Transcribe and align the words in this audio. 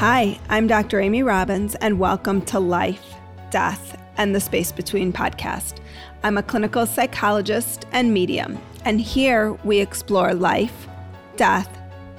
Hi, 0.00 0.40
I'm 0.48 0.66
Dr. 0.66 0.98
Amy 0.98 1.22
Robbins, 1.22 1.74
and 1.74 1.98
welcome 1.98 2.40
to 2.46 2.58
Life, 2.58 3.16
Death, 3.50 4.00
and 4.16 4.34
the 4.34 4.40
Space 4.40 4.72
Between 4.72 5.12
podcast. 5.12 5.76
I'm 6.22 6.38
a 6.38 6.42
clinical 6.42 6.86
psychologist 6.86 7.84
and 7.92 8.14
medium, 8.14 8.58
and 8.86 8.98
here 8.98 9.52
we 9.62 9.78
explore 9.78 10.32
life, 10.32 10.88
death, 11.36 11.68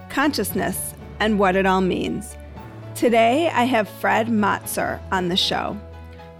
consciousness, 0.09 0.93
and 1.19 1.39
what 1.39 1.55
it 1.55 1.65
all 1.65 1.81
means. 1.81 2.37
Today, 2.93 3.49
I 3.49 3.63
have 3.63 3.89
Fred 3.89 4.27
Matser 4.27 5.01
on 5.11 5.29
the 5.29 5.35
show. 5.35 5.75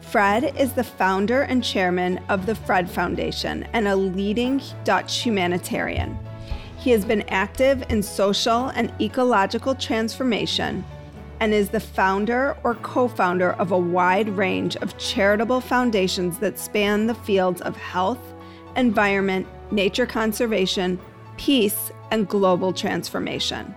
Fred 0.02 0.56
is 0.56 0.74
the 0.74 0.84
founder 0.84 1.42
and 1.42 1.64
chairman 1.64 2.20
of 2.30 2.46
the 2.46 2.54
Fred 2.54 2.88
Foundation 2.88 3.64
and 3.74 3.88
a 3.88 3.96
leading 3.96 4.62
Dutch 4.84 5.22
humanitarian. 5.22 6.20
He 6.78 6.92
has 6.92 7.04
been 7.04 7.24
active 7.30 7.84
in 7.90 8.04
social 8.04 8.68
and 8.68 8.94
ecological 9.02 9.74
transformation 9.74 10.86
and 11.42 11.56
is 11.56 11.70
the 11.70 11.80
founder 11.80 12.56
or 12.64 12.76
co 12.76 13.08
founder 13.08 13.54
of 13.54 13.72
a 13.72 13.78
wide 13.78 14.30
range 14.30 14.78
of 14.78 14.98
charitable 14.98 15.60
foundations 15.60 16.38
that 16.38 16.60
span 16.60 17.08
the 17.08 17.16
fields 17.16 17.62
of 17.62 17.76
health, 17.76 18.22
environment, 18.76 19.48
nature 19.72 20.06
conservation, 20.06 21.00
peace, 21.38 21.92
and 22.12 22.28
global 22.30 22.72
transformation. 22.72 23.74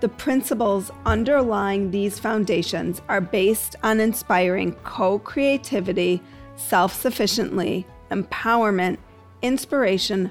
The 0.00 0.10
principles 0.10 0.90
underlying 1.06 1.90
these 1.90 2.18
foundations 2.18 3.00
are 3.08 3.20
based 3.22 3.74
on 3.82 3.98
inspiring 3.98 4.72
co 4.84 5.18
creativity, 5.18 6.20
self 6.56 6.92
sufficiently, 6.92 7.86
empowerment, 8.10 8.98
inspiration, 9.40 10.30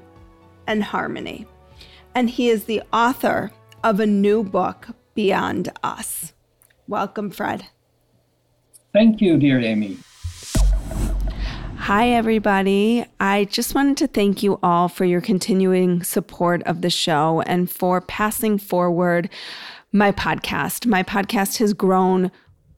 and 0.67 0.83
harmony. 0.83 1.47
And 2.13 2.29
he 2.29 2.49
is 2.49 2.65
the 2.65 2.83
author 2.93 3.51
of 3.83 3.99
a 3.99 4.05
new 4.05 4.43
book, 4.43 4.89
Beyond 5.15 5.71
Us. 5.81 6.33
Welcome, 6.91 7.31
Fred. 7.31 7.67
Thank 8.91 9.21
you, 9.21 9.37
dear 9.37 9.61
Amy. 9.61 9.97
Hi, 11.77 12.09
everybody. 12.09 13.05
I 13.17 13.45
just 13.45 13.73
wanted 13.73 13.95
to 13.95 14.07
thank 14.07 14.43
you 14.43 14.59
all 14.61 14.89
for 14.89 15.05
your 15.05 15.21
continuing 15.21 16.03
support 16.03 16.61
of 16.63 16.81
the 16.81 16.89
show 16.89 17.43
and 17.47 17.71
for 17.71 18.01
passing 18.01 18.57
forward 18.57 19.29
my 19.93 20.11
podcast. 20.11 20.85
My 20.85 21.01
podcast 21.01 21.59
has 21.59 21.73
grown 21.73 22.29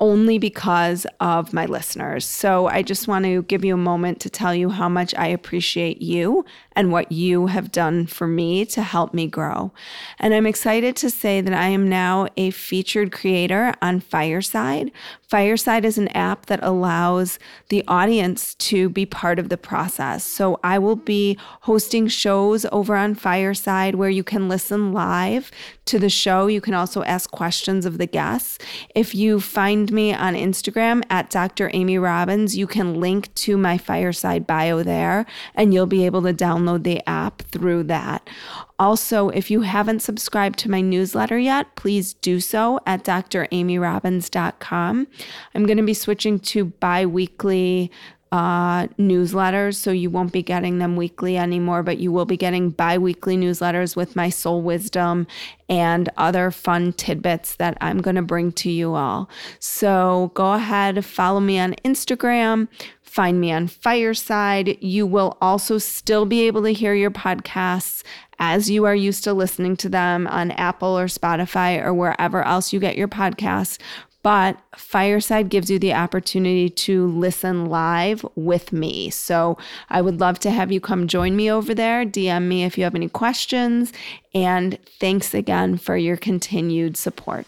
only 0.03 0.37
because 0.37 1.07
of 1.21 1.53
my 1.53 1.65
listeners. 1.65 2.25
So 2.25 2.67
I 2.67 2.81
just 2.81 3.07
want 3.07 3.23
to 3.23 3.43
give 3.43 3.63
you 3.63 3.73
a 3.73 3.77
moment 3.77 4.19
to 4.19 4.29
tell 4.29 4.53
you 4.53 4.69
how 4.69 4.89
much 4.89 5.15
I 5.15 5.27
appreciate 5.27 6.01
you 6.01 6.43
and 6.73 6.91
what 6.91 7.09
you 7.09 7.47
have 7.47 7.71
done 7.71 8.07
for 8.07 8.27
me 8.27 8.65
to 8.65 8.81
help 8.81 9.13
me 9.13 9.27
grow. 9.27 9.71
And 10.19 10.33
I'm 10.33 10.45
excited 10.45 10.97
to 10.97 11.09
say 11.09 11.39
that 11.39 11.53
I 11.53 11.67
am 11.67 11.87
now 11.87 12.27
a 12.35 12.49
featured 12.49 13.13
creator 13.13 13.75
on 13.81 14.01
Fireside. 14.01 14.91
Fireside 15.33 15.83
is 15.83 15.97
an 15.97 16.09
app 16.09 16.45
that 16.45 16.59
allows 16.61 17.39
the 17.69 17.83
audience 17.87 18.53
to 18.53 18.87
be 18.87 19.03
part 19.03 19.39
of 19.39 19.49
the 19.49 19.57
process. 19.57 20.23
So 20.23 20.59
I 20.63 20.77
will 20.77 20.95
be 20.95 21.39
hosting 21.61 22.07
shows 22.07 22.67
over 22.71 22.95
on 22.95 23.15
Fireside 23.15 23.95
where 23.95 24.11
you 24.11 24.23
can 24.23 24.47
listen 24.47 24.93
live 24.93 25.49
to 25.85 25.97
the 25.97 26.07
show. 26.07 26.45
You 26.45 26.61
can 26.61 26.75
also 26.75 27.01
ask 27.01 27.31
questions 27.31 27.87
of 27.87 27.97
the 27.97 28.05
guests. 28.05 28.59
If 28.93 29.15
you 29.15 29.39
find 29.39 29.91
me 29.91 30.13
on 30.13 30.35
Instagram 30.35 31.01
at 31.09 31.31
Dr. 31.31 31.71
Amy 31.73 31.97
Robbins, 31.97 32.55
you 32.55 32.67
can 32.67 32.99
link 32.99 33.33
to 33.33 33.57
my 33.57 33.79
Fireside 33.79 34.45
bio 34.45 34.83
there 34.83 35.25
and 35.55 35.73
you'll 35.73 35.87
be 35.87 36.05
able 36.05 36.21
to 36.21 36.33
download 36.33 36.83
the 36.83 37.01
app 37.09 37.41
through 37.41 37.85
that. 37.85 38.29
Also, 38.79 39.29
if 39.29 39.51
you 39.51 39.61
haven't 39.61 40.01
subscribed 40.01 40.57
to 40.59 40.69
my 40.69 40.81
newsletter 40.81 41.37
yet, 41.37 41.75
please 41.75 42.15
do 42.15 42.39
so 42.39 42.79
at 42.85 43.03
dramyrobbins.com. 43.03 45.07
I'm 45.55 45.65
going 45.65 45.77
to 45.77 45.83
be 45.83 45.93
switching 45.93 46.39
to 46.39 46.65
bi 46.65 47.05
weekly 47.05 47.91
uh, 48.33 48.87
newsletters, 48.97 49.75
so 49.75 49.91
you 49.91 50.09
won't 50.09 50.33
be 50.33 50.41
getting 50.41 50.79
them 50.79 50.95
weekly 50.95 51.37
anymore, 51.37 51.83
but 51.83 51.99
you 51.99 52.11
will 52.11 52.25
be 52.25 52.35
getting 52.35 52.71
bi 52.71 52.97
weekly 52.97 53.37
newsletters 53.37 53.95
with 53.95 54.15
my 54.15 54.27
soul 54.27 54.63
wisdom 54.63 55.27
and 55.69 56.09
other 56.17 56.49
fun 56.49 56.93
tidbits 56.93 57.57
that 57.57 57.77
I'm 57.79 58.01
going 58.01 58.15
to 58.15 58.23
bring 58.23 58.51
to 58.53 58.71
you 58.71 58.95
all. 58.95 59.29
So 59.59 60.31
go 60.33 60.53
ahead, 60.53 61.05
follow 61.05 61.41
me 61.41 61.59
on 61.59 61.75
Instagram. 61.85 62.69
Find 63.03 63.39
me 63.39 63.51
on 63.51 63.67
Fireside. 63.67 64.79
You 64.81 65.05
will 65.05 65.37
also 65.39 65.77
still 65.77 66.25
be 66.25 66.47
able 66.47 66.63
to 66.63 66.73
hear 66.73 66.95
your 66.95 67.11
podcasts 67.11 68.01
as 68.39 68.69
you 68.69 68.85
are 68.85 68.95
used 68.95 69.23
to 69.23 69.33
listening 69.33 69.77
to 69.77 69.89
them 69.89 70.27
on 70.27 70.51
Apple 70.51 70.97
or 70.97 71.05
Spotify 71.05 71.83
or 71.83 71.93
wherever 71.93 72.43
else 72.43 72.73
you 72.73 72.79
get 72.79 72.97
your 72.97 73.07
podcasts 73.07 73.77
but 74.23 74.57
Fireside 74.75 75.49
gives 75.49 75.69
you 75.69 75.77
the 75.77 75.93
opportunity 75.93 76.69
to 76.69 77.07
listen 77.07 77.65
live 77.65 78.25
with 78.35 78.71
me. 78.71 79.09
So 79.09 79.57
I 79.89 80.01
would 80.01 80.21
love 80.21 80.39
to 80.39 80.49
have 80.49 80.71
you 80.71 80.79
come 80.79 81.07
join 81.07 81.35
me 81.35 81.51
over 81.51 81.75
there. 81.75 82.05
DM 82.05 82.47
me 82.47 82.63
if 82.63 82.77
you 82.77 82.85
have 82.85 82.95
any 82.95 83.09
questions. 83.09 83.91
And 84.33 84.79
thanks 84.99 85.33
again 85.33 85.77
for 85.77 85.97
your 85.97 86.15
continued 86.15 86.95
support. 86.95 87.45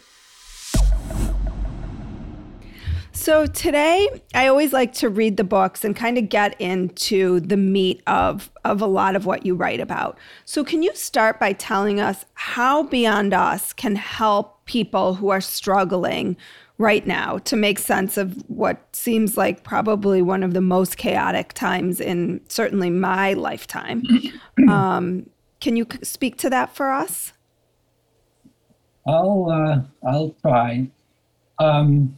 So 3.16 3.46
today, 3.46 4.10
I 4.36 4.48
always 4.48 4.74
like 4.74 4.92
to 4.96 5.10
read 5.10 5.38
the 5.38 5.46
books 5.46 5.86
and 5.86 5.96
kind 5.96 6.18
of 6.18 6.28
get 6.28 6.60
into 6.60 7.40
the 7.40 7.56
meat 7.56 8.04
of, 8.08 8.52
of 8.66 8.82
a 8.82 8.86
lot 8.86 9.16
of 9.16 9.26
what 9.26 9.46
you 9.46 9.56
write 9.56 9.80
about. 9.80 10.20
So, 10.44 10.66
can 10.66 10.84
you 10.84 10.94
start 10.94 11.40
by 11.40 11.54
telling 11.54 12.02
us 12.02 12.26
how 12.34 12.84
Beyond 12.84 13.34
Us 13.34 13.72
can 13.72 13.96
help 13.96 14.66
people 14.66 15.16
who 15.16 15.30
are 15.30 15.40
struggling 15.40 16.36
right 16.78 17.08
now 17.08 17.38
to 17.40 17.56
make 17.56 17.80
sense 17.80 18.18
of 18.18 18.44
what 18.50 18.94
seems 18.94 19.38
like 19.38 19.64
probably 19.64 20.22
one 20.22 20.44
of 20.44 20.54
the 20.54 20.62
most 20.62 20.98
chaotic 20.98 21.54
times 21.54 22.02
in 22.02 22.42
certainly 22.50 22.90
my 22.90 23.34
lifetime. 23.34 24.04
Um, 24.70 25.30
can 25.60 25.76
you 25.76 25.86
speak 26.02 26.38
to 26.38 26.50
that 26.50 26.74
for 26.74 26.90
us? 26.90 27.34
I'll 29.06 29.50
uh, 29.52 29.82
I'll 30.08 30.30
try. 30.42 30.90
Um, 31.60 32.18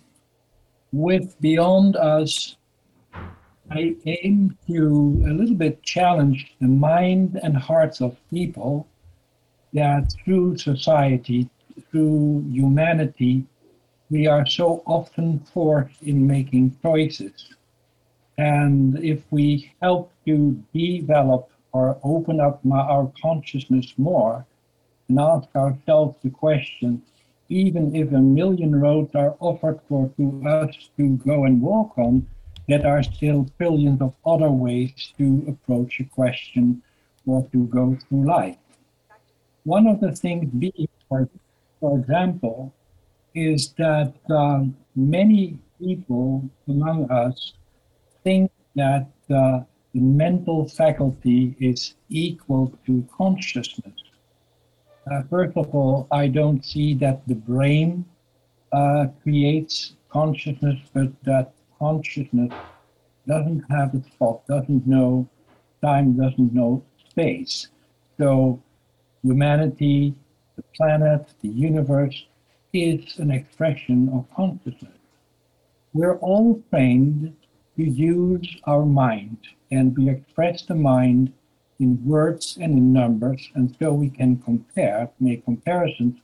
with 0.91 1.39
Beyond 1.41 1.95
Us, 1.95 2.55
I 3.69 3.95
aim 4.05 4.57
to 4.67 5.23
a 5.27 5.33
little 5.33 5.55
bit 5.55 5.83
challenge 5.83 6.55
the 6.61 6.67
mind 6.67 7.39
and 7.43 7.57
hearts 7.57 8.01
of 8.01 8.17
people 8.29 8.87
that 9.73 10.13
through 10.23 10.57
society, 10.57 11.49
through 11.91 12.45
humanity, 12.49 13.45
we 14.09 14.25
are 14.25 14.45
so 14.45 14.81
often 14.85 15.39
forced 15.53 16.01
in 16.01 16.25
making 16.25 16.77
choices. 16.81 17.53
And 18.37 18.97
if 19.03 19.21
we 19.31 19.71
help 19.81 20.13
to 20.25 20.63
develop 20.73 21.51
or 21.73 21.99
open 22.03 22.39
up 22.39 22.61
our 22.71 23.11
consciousness 23.21 23.93
more 23.97 24.45
and 25.09 25.19
ask 25.19 25.49
ourselves 25.55 26.15
the 26.23 26.29
question, 26.29 27.01
even 27.49 27.95
if 27.95 28.11
a 28.11 28.19
million 28.19 28.79
roads 28.79 29.15
are 29.15 29.35
offered 29.39 29.79
for 29.87 30.09
to 30.17 30.43
us 30.47 30.89
to 30.97 31.17
go 31.17 31.45
and 31.45 31.61
walk 31.61 31.97
on, 31.97 32.27
there 32.67 32.85
are 32.85 33.01
still 33.01 33.47
billions 33.57 34.01
of 34.01 34.13
other 34.25 34.49
ways 34.49 35.13
to 35.17 35.45
approach 35.47 35.99
a 35.99 36.03
question 36.03 36.81
or 37.25 37.47
to 37.51 37.65
go 37.67 37.97
through 38.07 38.25
life. 38.25 38.57
One 39.63 39.87
of 39.87 39.99
the 39.99 40.11
things 40.11 40.49
being, 40.51 40.87
for, 41.07 41.29
for 41.79 41.99
example, 41.99 42.73
is 43.33 43.73
that 43.77 44.13
um, 44.29 44.75
many 44.95 45.59
people 45.79 46.49
among 46.67 47.09
us 47.11 47.53
think 48.23 48.51
that 48.75 49.07
uh, 49.29 49.59
the 49.93 50.01
mental 50.01 50.67
faculty 50.67 51.55
is 51.59 51.95
equal 52.09 52.73
to 52.85 53.07
consciousness. 53.15 53.96
Uh, 55.09 55.23
first 55.29 55.55
of 55.55 55.73
all, 55.73 56.07
I 56.11 56.27
don't 56.27 56.65
see 56.65 56.93
that 56.95 57.25
the 57.27 57.35
brain 57.35 58.03
uh, 58.73 59.07
creates 59.23 59.95
consciousness, 60.09 60.79
but 60.93 61.11
that 61.23 61.53
consciousness 61.79 62.53
doesn't 63.25 63.63
have 63.69 63.93
a 63.93 64.03
spot, 64.03 64.45
doesn't 64.47 64.85
know 64.85 65.27
time, 65.81 66.17
doesn't 66.17 66.53
know 66.53 66.83
space. 67.09 67.67
So 68.17 68.61
humanity, 69.23 70.15
the 70.55 70.63
planet, 70.75 71.33
the 71.41 71.49
universe 71.49 72.25
is 72.73 73.17
an 73.19 73.31
expression 73.31 74.09
of 74.09 74.25
consciousness. 74.35 74.97
We're 75.93 76.17
all 76.17 76.61
trained 76.69 77.35
to 77.77 77.83
use 77.83 78.57
our 78.65 78.85
mind, 78.85 79.37
and 79.71 79.97
we 79.97 80.09
express 80.09 80.63
the 80.63 80.75
mind 80.75 81.31
in 81.79 82.03
words 82.05 82.57
and 82.59 82.77
in 82.77 82.91
numbers, 82.91 83.49
and 83.53 83.75
so 83.79 83.93
we 83.93 84.09
can 84.09 84.37
compare, 84.37 85.09
make 85.19 85.45
comparisons, 85.45 86.19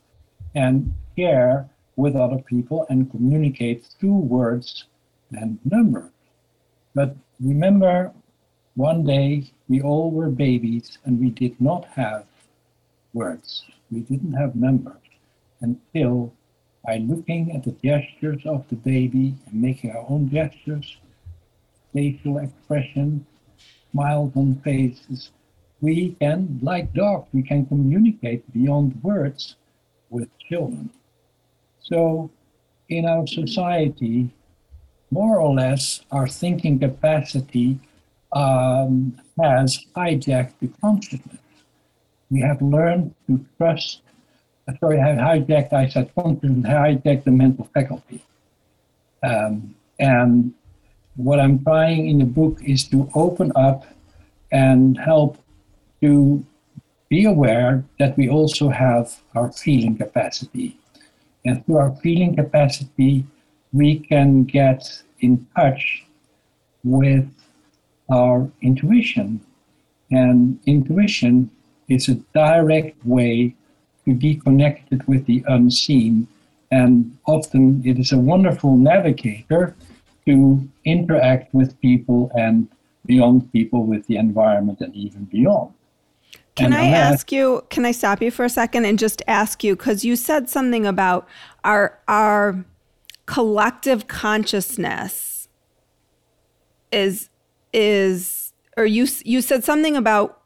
and 0.54 0.94
share 1.16 1.68
with 1.96 2.16
other 2.16 2.38
people 2.38 2.86
and 2.88 3.10
communicate 3.10 3.84
through 3.98 4.16
words 4.16 4.84
and 5.30 5.58
numbers. 5.64 6.10
But 6.94 7.16
remember, 7.40 8.12
one 8.74 9.04
day 9.04 9.50
we 9.68 9.80
all 9.80 10.10
were 10.10 10.30
babies 10.30 10.98
and 11.04 11.20
we 11.20 11.30
did 11.30 11.60
not 11.60 11.84
have 11.86 12.26
words. 13.12 13.64
We 13.90 14.00
didn't 14.00 14.32
have 14.32 14.56
numbers 14.56 15.00
until 15.60 16.32
by 16.84 16.98
looking 16.98 17.52
at 17.52 17.62
the 17.64 17.72
gestures 17.72 18.42
of 18.44 18.68
the 18.68 18.76
baby 18.76 19.34
and 19.46 19.62
making 19.62 19.92
our 19.92 20.04
own 20.08 20.28
gestures, 20.28 20.96
facial 21.92 22.38
expression, 22.38 23.24
smiles 23.90 24.32
on 24.36 24.60
faces, 24.64 25.30
we 25.84 26.16
can, 26.18 26.58
like 26.62 26.94
dogs, 26.94 27.28
we 27.34 27.42
can 27.42 27.66
communicate 27.66 28.40
beyond 28.54 28.98
words 29.02 29.56
with 30.08 30.28
children. 30.38 30.88
So 31.82 32.30
in 32.88 33.04
our 33.04 33.26
society, 33.26 34.30
more 35.10 35.38
or 35.38 35.52
less, 35.54 36.00
our 36.10 36.26
thinking 36.26 36.78
capacity 36.78 37.78
um, 38.32 39.20
has 39.38 39.84
hijacked 39.94 40.54
the 40.60 40.68
consciousness. 40.80 41.44
We 42.30 42.40
have 42.40 42.62
learned 42.62 43.14
to 43.26 43.44
trust, 43.58 44.00
sorry, 44.80 44.98
have 44.98 45.18
hijacked, 45.18 45.74
I 45.74 45.86
said 45.90 46.10
consciousness, 46.14 46.64
hijacked 46.64 47.24
the 47.24 47.30
mental 47.30 47.68
faculty. 47.74 48.22
Um, 49.22 49.74
and 50.00 50.54
what 51.16 51.38
I'm 51.40 51.62
trying 51.62 52.08
in 52.08 52.18
the 52.20 52.30
book 52.40 52.56
is 52.64 52.88
to 52.88 53.10
open 53.14 53.52
up 53.54 53.84
and 54.50 54.98
help 54.98 55.43
to 56.00 56.44
be 57.08 57.24
aware 57.24 57.84
that 57.98 58.16
we 58.16 58.28
also 58.28 58.68
have 58.68 59.20
our 59.34 59.52
feeling 59.52 59.96
capacity. 59.96 60.78
And 61.44 61.64
through 61.64 61.76
our 61.76 61.94
feeling 61.96 62.34
capacity, 62.36 63.24
we 63.72 63.98
can 63.98 64.44
get 64.44 65.02
in 65.20 65.46
touch 65.56 66.04
with 66.82 67.28
our 68.10 68.48
intuition. 68.62 69.40
And 70.10 70.58
intuition 70.66 71.50
is 71.88 72.08
a 72.08 72.14
direct 72.34 73.04
way 73.04 73.54
to 74.04 74.14
be 74.14 74.36
connected 74.36 75.06
with 75.06 75.26
the 75.26 75.44
unseen. 75.48 76.28
And 76.70 77.16
often 77.26 77.82
it 77.84 77.98
is 77.98 78.12
a 78.12 78.18
wonderful 78.18 78.76
navigator 78.76 79.74
to 80.26 80.68
interact 80.84 81.52
with 81.52 81.80
people 81.80 82.30
and 82.34 82.68
beyond 83.06 83.52
people 83.52 83.84
with 83.84 84.06
the 84.06 84.16
environment 84.16 84.80
and 84.80 84.94
even 84.94 85.24
beyond. 85.24 85.72
Can 86.56 86.72
I 86.72 86.86
ask 86.86 87.32
you, 87.32 87.64
can 87.70 87.84
I 87.84 87.90
stop 87.90 88.22
you 88.22 88.30
for 88.30 88.44
a 88.44 88.48
second 88.48 88.84
and 88.84 88.98
just 88.98 89.22
ask 89.26 89.64
you, 89.64 89.74
because 89.74 90.04
you 90.04 90.14
said 90.14 90.48
something 90.48 90.86
about 90.86 91.28
our 91.64 91.98
our 92.06 92.64
collective 93.26 94.06
consciousness 94.06 95.48
is 96.92 97.28
is 97.72 98.52
or 98.76 98.86
you 98.86 99.06
you 99.24 99.40
said 99.42 99.64
something 99.64 99.96
about 99.96 100.40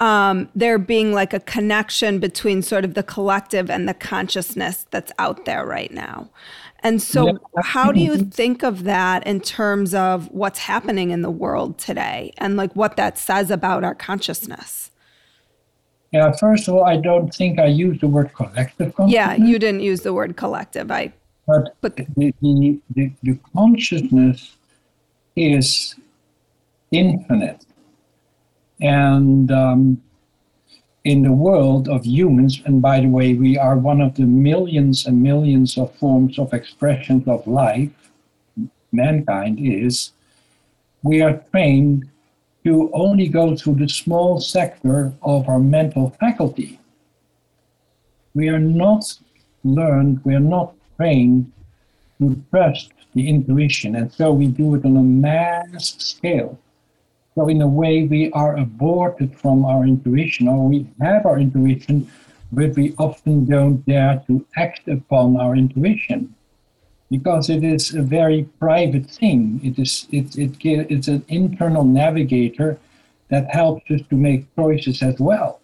um, 0.00 0.48
there 0.56 0.78
being 0.78 1.12
like 1.12 1.32
a 1.32 1.40
connection 1.40 2.18
between 2.18 2.62
sort 2.62 2.84
of 2.84 2.94
the 2.94 3.04
collective 3.04 3.70
and 3.70 3.88
the 3.88 3.94
consciousness 3.94 4.86
that's 4.90 5.12
out 5.18 5.44
there 5.44 5.64
right 5.64 5.92
now. 5.92 6.28
And 6.80 7.00
so, 7.00 7.26
yeah. 7.26 7.62
how 7.62 7.92
do 7.92 8.00
you 8.00 8.16
think 8.16 8.64
of 8.64 8.82
that 8.82 9.24
in 9.26 9.40
terms 9.40 9.94
of 9.94 10.28
what's 10.32 10.58
happening 10.58 11.10
in 11.10 11.22
the 11.22 11.30
world 11.30 11.78
today 11.78 12.32
and 12.38 12.56
like 12.56 12.74
what 12.74 12.96
that 12.96 13.16
says 13.16 13.50
about 13.50 13.84
our 13.84 13.94
consciousness? 13.94 14.90
Yeah, 16.12 16.30
first 16.32 16.68
of 16.68 16.74
all, 16.74 16.84
I 16.84 16.98
don't 16.98 17.34
think 17.34 17.58
I 17.58 17.66
used 17.66 18.02
the 18.02 18.08
word 18.08 18.34
collective. 18.34 18.94
Yeah, 19.06 19.34
you 19.34 19.58
didn't 19.58 19.80
use 19.80 20.02
the 20.02 20.12
word 20.12 20.36
collective. 20.36 20.90
I 20.90 21.12
but, 21.46 21.74
but 21.80 21.96
the, 21.96 22.06
the, 22.40 22.80
the, 22.90 23.12
the 23.22 23.38
consciousness 23.54 24.56
is 25.34 25.96
infinite. 26.92 27.64
And 28.80 29.50
um, 29.50 30.02
in 31.04 31.22
the 31.22 31.32
world 31.32 31.88
of 31.88 32.06
humans, 32.06 32.60
and 32.64 32.80
by 32.80 33.00
the 33.00 33.08
way, 33.08 33.34
we 33.34 33.58
are 33.58 33.76
one 33.76 34.00
of 34.00 34.14
the 34.14 34.22
millions 34.22 35.06
and 35.06 35.22
millions 35.22 35.76
of 35.76 35.94
forms 35.96 36.38
of 36.38 36.52
expressions 36.52 37.26
of 37.26 37.46
life, 37.46 37.90
mankind 38.92 39.58
is, 39.60 40.12
we 41.02 41.22
are 41.22 41.42
trained 41.50 42.08
to 42.64 42.90
only 42.92 43.28
go 43.28 43.56
through 43.56 43.74
the 43.74 43.88
small 43.88 44.40
sector 44.40 45.12
of 45.22 45.48
our 45.48 45.58
mental 45.58 46.10
faculty. 46.20 46.78
We 48.34 48.48
are 48.48 48.60
not 48.60 49.04
learned, 49.64 50.20
we 50.24 50.34
are 50.34 50.40
not 50.40 50.74
trained 50.96 51.52
to 52.18 52.40
trust 52.50 52.92
the 53.14 53.28
intuition, 53.28 53.96
and 53.96 54.12
so 54.12 54.32
we 54.32 54.46
do 54.46 54.74
it 54.74 54.84
on 54.84 54.96
a 54.96 55.02
mass 55.02 55.96
scale. 55.98 56.58
So, 57.34 57.48
in 57.48 57.62
a 57.62 57.66
way, 57.66 58.04
we 58.04 58.30
are 58.32 58.56
aborted 58.56 59.34
from 59.36 59.64
our 59.64 59.84
intuition, 59.84 60.48
or 60.48 60.68
we 60.68 60.86
have 61.00 61.26
our 61.26 61.38
intuition, 61.38 62.10
but 62.52 62.76
we 62.76 62.94
often 62.98 63.46
don't 63.46 63.84
dare 63.86 64.22
to 64.26 64.46
act 64.56 64.86
upon 64.88 65.36
our 65.38 65.56
intuition 65.56 66.34
because 67.12 67.50
it 67.50 67.62
is 67.62 67.94
a 67.94 68.00
very 68.00 68.44
private 68.58 69.06
thing. 69.06 69.60
It 69.62 69.78
is 69.78 70.06
it, 70.10 70.36
it 70.38 70.56
it's 70.64 71.08
an 71.08 71.22
internal 71.28 71.84
navigator 71.84 72.78
that 73.28 73.54
helps 73.54 73.88
us 73.90 74.00
to 74.08 74.16
make 74.16 74.46
choices 74.56 75.02
as 75.02 75.18
well. 75.20 75.60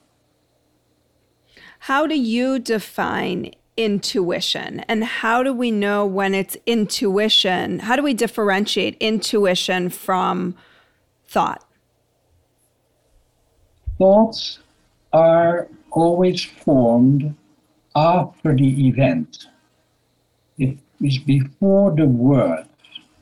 How 1.81 2.07
do 2.07 2.19
you 2.19 2.59
define 2.59 3.53
intuition 3.79 4.81
and 4.89 5.05
how 5.05 5.43
do 5.43 5.55
we 5.55 5.71
know 5.71 6.05
when 6.05 6.35
it's 6.35 6.57
intuition? 6.67 7.79
How 7.79 7.97
do 7.97 8.03
we 8.03 8.13
differentiate 8.13 8.99
intuition 9.01 9.89
from 9.89 10.55
thought? 11.29 11.65
Thoughts 13.97 14.59
are 15.15 15.69
always 15.93 16.45
formed 16.45 17.35
after 17.97 18.55
the 18.55 18.89
event. 18.89 19.47
It 20.59 20.77
is 21.01 21.19
before 21.19 21.95
the 21.95 22.07
words. 22.07 22.69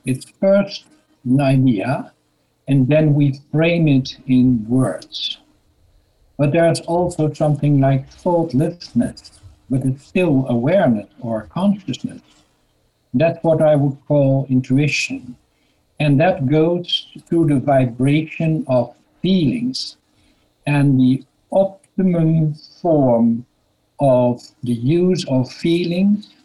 It's 0.04 0.28
first 0.40 0.86
an 1.24 1.40
idea, 1.40 2.12
and 2.68 2.88
then 2.88 3.14
we 3.14 3.40
frame 3.52 3.88
it 3.88 4.18
in 4.26 4.66
words. 4.68 5.38
But 6.38 6.52
there's 6.52 6.80
also 6.80 7.32
something 7.32 7.80
like 7.80 8.08
thoughtlessness, 8.08 9.40
but 9.70 9.84
it's 9.84 10.04
still 10.04 10.46
awareness 10.48 11.08
or 11.20 11.48
consciousness. 11.52 12.22
That's 13.14 13.42
what 13.42 13.62
I 13.62 13.76
would 13.76 13.96
call 14.06 14.46
intuition. 14.50 15.36
And 15.98 16.20
that 16.20 16.46
goes 16.46 17.06
through 17.26 17.46
the 17.46 17.60
vibration 17.60 18.64
of 18.68 18.94
feelings. 19.22 19.96
And 20.66 21.00
the 21.00 21.24
optimum 21.50 22.54
form 22.54 23.46
of 23.98 24.42
the 24.62 24.74
use 24.74 25.24
of 25.28 25.50
feelings 25.50 26.35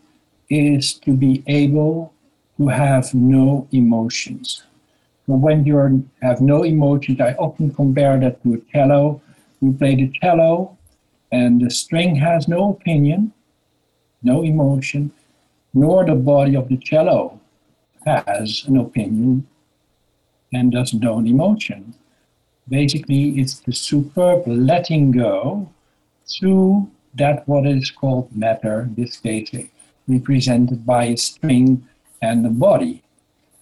is 0.52 0.94
to 0.94 1.14
be 1.14 1.44
able 1.48 2.14
to 2.58 2.68
have 2.68 3.14
no 3.14 3.68
emotions. 3.72 4.64
So 5.26 5.34
when 5.36 5.64
you 5.64 6.06
have 6.22 6.42
no 6.42 6.64
emotions, 6.64 7.22
I 7.22 7.34
often 7.34 7.74
compare 7.74 8.20
that 8.20 8.44
to 8.44 8.56
a 8.56 8.60
cello. 8.72 9.22
You 9.62 9.72
play 9.72 9.96
the 9.96 10.12
cello, 10.22 10.78
and 11.32 11.62
the 11.62 11.72
string 11.72 12.16
has 12.16 12.48
no 12.48 12.72
opinion, 12.72 13.32
no 14.22 14.44
emotion, 14.44 15.12
nor 15.74 16.06
the 16.06 16.16
body 16.16 16.56
of 16.56 16.68
the 16.68 16.78
cello 16.78 17.40
has 18.06 18.66
an 18.68 18.78
opinion 18.78 19.48
and 20.54 20.72
does 20.72 20.94
no 20.94 21.20
emotion. 21.20 21.94
Basically, 22.68 23.40
it's 23.40 23.60
the 23.62 23.74
superb 23.74 24.44
letting 24.48 25.12
go 25.12 25.70
through 26.28 26.90
that 27.14 27.48
what 27.48 27.66
is 27.66 27.90
called 27.92 28.36
matter, 28.36 28.90
this 28.98 29.18
case 29.18 29.50
represented 30.08 30.86
by 30.86 31.06
a 31.06 31.18
string 31.18 31.88
and 32.22 32.46
a 32.46 32.50
body. 32.50 33.04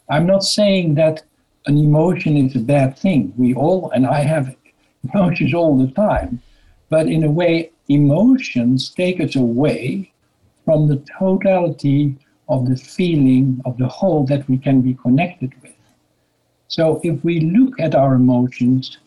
I'm 0.10 0.26
not 0.26 0.44
saying 0.44 0.96
that 0.96 1.24
an 1.66 1.78
emotion 1.78 2.38
is 2.38 2.56
a 2.56 2.60
bad 2.60 2.98
thing. 2.98 3.34
We 3.38 3.54
all, 3.54 3.92
and 3.92 4.06
I 4.06 4.22
have 4.22 4.56
emotions 5.14 5.54
all 5.54 5.78
the 5.78 5.92
time, 5.92 6.42
but 6.90 7.08
in 7.08 7.24
a 7.24 7.32
way, 7.32 7.72
emotions 7.88 8.90
take 8.90 9.20
us 9.20 9.36
away 9.36 10.12
from 10.66 10.88
the 10.88 11.04
totality 11.20 12.16
of 12.48 12.68
the 12.68 12.76
feeling 12.76 13.62
of 13.66 13.78
the 13.78 13.88
whole 13.88 14.26
that 14.26 14.48
we 14.50 14.58
can 14.58 14.82
be 14.82 14.96
connected 14.96 15.54
with. 15.62 15.74
So 16.68 17.00
if 17.04 17.24
we 17.24 17.40
look 17.40 17.80
at 17.80 17.96
our 17.96 18.16
emotions 18.16 18.98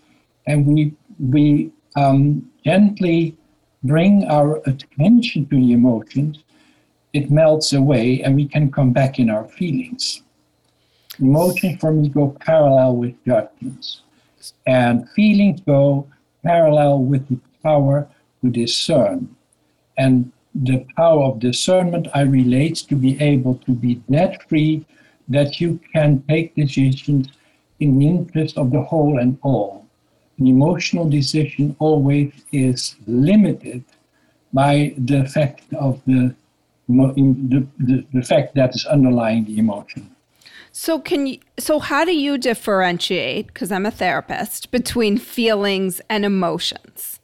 and 0.47 0.67
we 0.67 0.95
we 1.19 1.71
um, 1.97 2.51
gently 2.65 3.37
bring 3.85 4.25
our 4.25 4.61
attention 4.67 5.47
to 5.49 5.57
the 5.57 5.73
emotions, 5.73 6.43
it 7.13 7.31
melts 7.31 7.73
away 7.73 8.23
and 8.23 8.35
we 8.35 8.47
can 8.47 8.71
come 8.71 8.93
back 8.93 9.19
in 9.19 9.29
our 9.31 9.45
feelings. 9.45 10.23
Emotions 11.19 11.79
for 11.81 11.93
me 11.93 12.09
go 12.09 12.37
parallel 12.41 12.97
with 12.97 13.15
judgments, 13.25 14.03
and 14.67 15.09
feelings 15.11 15.61
go 15.61 16.07
parallel 16.43 17.01
with 17.01 17.29
the 17.29 17.39
power 17.63 18.09
to 18.41 18.51
discern. 18.51 19.29
And 19.99 20.33
the 20.55 20.87
power 20.97 21.25
of 21.25 21.39
discernment 21.39 22.09
I 22.15 22.23
relate 22.23 22.77
to 22.89 22.95
be 22.95 23.21
able 23.21 23.57
to 23.67 23.73
be 23.73 24.03
that 24.09 24.49
free 24.49 24.85
that 25.29 25.61
you 25.61 25.81
can 25.93 26.23
take 26.29 26.55
decisions 26.55 27.29
in 27.81 27.99
the 27.99 28.07
interest 28.07 28.59
of 28.59 28.71
the 28.71 28.83
whole 28.83 29.19
and 29.19 29.39
all. 29.43 29.87
An 30.39 30.47
emotional 30.47 31.09
decision 31.09 31.77
always 31.79 32.33
is 32.53 32.97
limited 33.07 33.85
by 34.53 34.95
the 34.99 35.25
fact 35.27 35.73
of 35.75 36.01
the 36.07 36.35
the, 36.89 37.67
the, 37.79 38.05
the 38.13 38.23
fact 38.23 38.55
that 38.55 38.75
is 38.75 38.85
underlying 38.87 39.45
the 39.45 39.59
emotion. 39.59 40.15
So 40.73 40.99
can 40.99 41.27
you 41.27 41.39
so 41.59 41.79
how 41.79 42.05
do 42.05 42.17
you 42.17 42.39
differentiate 42.39 43.49
because 43.49 43.71
I'm 43.71 43.85
a 43.85 43.91
therapist 43.91 44.71
between 44.71 45.19
feelings 45.19 46.01
and 46.09 46.25
emotions? 46.25 47.21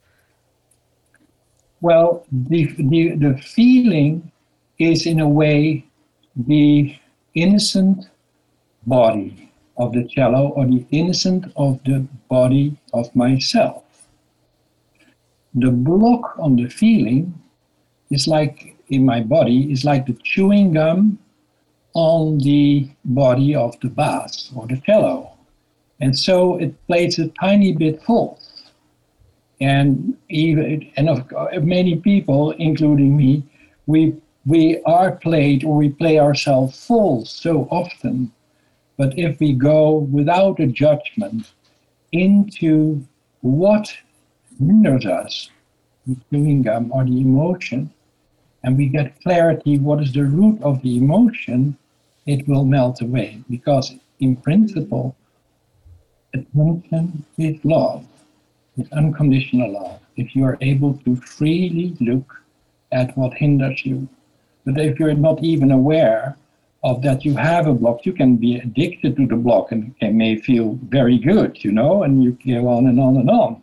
Well, 1.80 2.26
the, 2.30 2.66
the 2.78 3.16
the 3.16 3.38
feeling 3.38 4.30
is 4.78 5.06
in 5.06 5.18
a 5.18 5.28
way 5.28 5.86
the 6.36 6.94
innocent 7.34 8.08
body 8.86 9.50
of 9.78 9.92
the 9.92 10.06
cello 10.08 10.48
or 10.50 10.66
the 10.66 10.84
innocent 10.90 11.46
of 11.56 11.82
the 11.84 12.06
body 12.28 12.76
of 12.92 13.14
myself. 13.16 13.84
The 15.54 15.70
block 15.70 16.36
on 16.38 16.56
the 16.56 16.68
feeling 16.68 17.32
is 18.10 18.28
like 18.28 18.77
in 18.90 19.04
my 19.04 19.20
body 19.20 19.70
is 19.72 19.84
like 19.84 20.06
the 20.06 20.16
chewing 20.24 20.72
gum 20.72 21.18
on 21.94 22.38
the 22.38 22.88
body 23.04 23.54
of 23.54 23.78
the 23.80 23.88
bass 23.88 24.50
or 24.54 24.66
the 24.66 24.80
cello. 24.86 25.32
And 26.00 26.16
so 26.16 26.56
it 26.58 26.74
plays 26.86 27.18
a 27.18 27.28
tiny 27.40 27.72
bit 27.72 28.02
false. 28.02 28.70
And 29.60 30.16
even 30.28 30.88
and 30.96 31.08
of 31.08 31.64
many 31.64 31.96
people, 31.96 32.52
including 32.52 33.16
me, 33.16 33.42
we 33.86 34.14
we 34.46 34.80
are 34.86 35.16
played 35.16 35.64
or 35.64 35.76
we 35.76 35.88
play 35.88 36.18
ourselves 36.20 36.86
false 36.86 37.30
so 37.30 37.66
often. 37.70 38.32
But 38.96 39.18
if 39.18 39.40
we 39.40 39.52
go 39.52 39.98
without 39.98 40.60
a 40.60 40.66
judgment 40.66 41.52
into 42.12 43.04
what 43.40 43.92
hinders 44.58 45.06
us, 45.06 45.50
the 46.06 46.16
chewing 46.30 46.62
gum 46.62 46.90
or 46.92 47.04
the 47.04 47.20
emotion, 47.20 47.92
and 48.62 48.76
we 48.76 48.88
get 48.88 49.20
clarity 49.22 49.78
what 49.78 50.02
is 50.02 50.12
the 50.12 50.24
root 50.24 50.60
of 50.62 50.82
the 50.82 50.96
emotion, 50.96 51.76
it 52.26 52.46
will 52.48 52.64
melt 52.64 53.00
away. 53.00 53.42
Because 53.48 53.94
in 54.20 54.36
principle, 54.36 55.16
attention 56.34 57.24
is 57.38 57.64
love, 57.64 58.04
it's 58.76 58.92
unconditional 58.92 59.72
love. 59.72 60.00
If 60.16 60.34
you 60.34 60.44
are 60.44 60.58
able 60.60 60.94
to 61.04 61.16
freely 61.16 61.96
look 62.00 62.42
at 62.92 63.16
what 63.16 63.34
hinders 63.34 63.84
you. 63.84 64.08
But 64.64 64.78
if 64.80 64.98
you're 64.98 65.14
not 65.14 65.42
even 65.42 65.70
aware 65.70 66.36
of 66.84 67.02
that 67.02 67.24
you 67.24 67.34
have 67.36 67.66
a 67.66 67.74
block, 67.74 68.06
you 68.06 68.12
can 68.12 68.36
be 68.36 68.56
addicted 68.56 69.16
to 69.16 69.26
the 69.26 69.36
block 69.36 69.72
and 69.72 69.94
it 70.00 70.12
may 70.12 70.36
feel 70.36 70.78
very 70.84 71.18
good, 71.18 71.62
you 71.64 71.72
know, 71.72 72.02
and 72.02 72.22
you 72.22 72.38
go 72.46 72.68
on 72.68 72.86
and 72.86 73.00
on 73.00 73.16
and 73.16 73.30
on. 73.30 73.62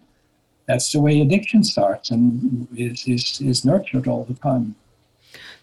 That's 0.68 0.92
the 0.92 1.00
way 1.00 1.22
addiction 1.22 1.64
starts 1.64 2.10
and 2.10 2.68
is, 2.76 3.08
is, 3.08 3.40
is 3.42 3.66
nurtured 3.66 4.08
all 4.08 4.26
the 4.26 4.34
time. 4.34 4.76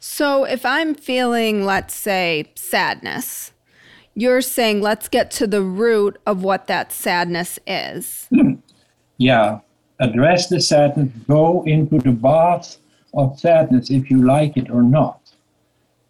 So 0.04 0.42
if 0.42 0.66
I'm 0.66 0.96
feeling, 0.96 1.64
let's 1.64 1.94
say, 1.94 2.50
sadness, 2.56 3.52
you're 4.16 4.42
saying 4.42 4.80
let's 4.80 5.08
get 5.08 5.30
to 5.32 5.46
the 5.46 5.62
root 5.62 6.18
of 6.26 6.42
what 6.42 6.66
that 6.66 6.92
sadness 6.92 7.60
is. 7.66 8.28
Yeah. 9.18 9.60
Address 10.00 10.48
the 10.48 10.60
sadness, 10.60 11.08
go 11.28 11.62
into 11.62 11.98
the 12.00 12.10
bath 12.10 12.78
of 13.14 13.38
sadness 13.38 13.88
if 13.90 14.10
you 14.10 14.26
like 14.26 14.56
it 14.56 14.68
or 14.68 14.82
not. 14.82 15.20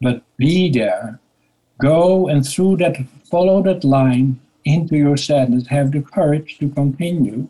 But 0.00 0.22
be 0.38 0.70
there. 0.70 1.20
Go 1.78 2.28
and 2.28 2.46
through 2.49 2.78
that, 2.78 2.96
follow 3.30 3.62
that 3.64 3.84
line 3.84 4.40
into 4.64 4.96
your 4.96 5.18
sadness. 5.18 5.66
Have 5.66 5.92
the 5.92 6.00
courage 6.00 6.56
to 6.61 6.70
continue. 6.70 7.46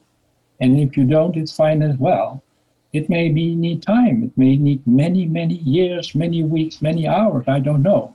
And 0.58 0.80
if 0.80 0.96
you 0.96 1.04
don't, 1.04 1.36
it's 1.36 1.54
fine 1.54 1.82
as 1.82 1.96
well. 1.96 2.42
It 2.92 3.08
may 3.08 3.30
be 3.30 3.54
need 3.54 3.82
time. 3.82 4.24
It 4.24 4.36
may 4.36 4.56
need 4.56 4.86
many, 4.86 5.24
many 5.24 5.54
years, 5.54 6.14
many 6.14 6.42
weeks, 6.42 6.82
many 6.82 7.08
hours. 7.08 7.44
I 7.48 7.58
don't 7.58 7.82
know. 7.82 8.14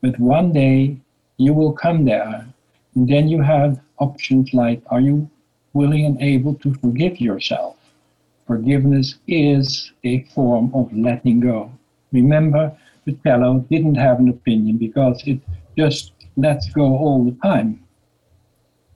But 0.00 0.18
one 0.18 0.52
day 0.52 0.96
you 1.36 1.52
will 1.52 1.72
come 1.72 2.04
there. 2.04 2.46
And 2.94 3.08
then 3.08 3.28
you 3.28 3.42
have 3.42 3.80
options 3.98 4.54
like 4.54 4.82
are 4.86 5.00
you 5.00 5.28
willing 5.74 6.06
and 6.06 6.20
able 6.22 6.54
to 6.54 6.74
forgive 6.74 7.20
yourself? 7.20 7.76
Forgiveness 8.46 9.16
is 9.26 9.92
a 10.04 10.22
form 10.34 10.74
of 10.74 10.90
letting 10.92 11.40
go. 11.40 11.70
Remember, 12.12 12.74
the 13.04 13.12
cello 13.22 13.60
didn't 13.70 13.96
have 13.96 14.18
an 14.20 14.30
opinion 14.30 14.78
because 14.78 15.22
it 15.26 15.38
just 15.76 16.12
lets 16.36 16.70
go 16.70 16.96
all 16.96 17.24
the 17.24 17.36
time. 17.42 17.84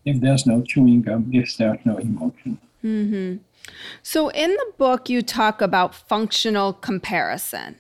If 0.07 0.21
there's 0.21 0.47
no 0.47 0.63
chewing 0.63 1.03
gum, 1.03 1.31
if 1.33 1.57
there's 1.59 1.79
no 1.85 1.99
emotion. 1.99 2.59
Mm-hmm. 2.83 3.37
So, 4.03 4.29
in 4.31 4.51
the 4.51 4.73
book, 4.77 5.09
you 5.09 5.23
talk 5.23 5.61
about 5.61 5.95
functional 5.95 6.73
comparison. 6.73 7.77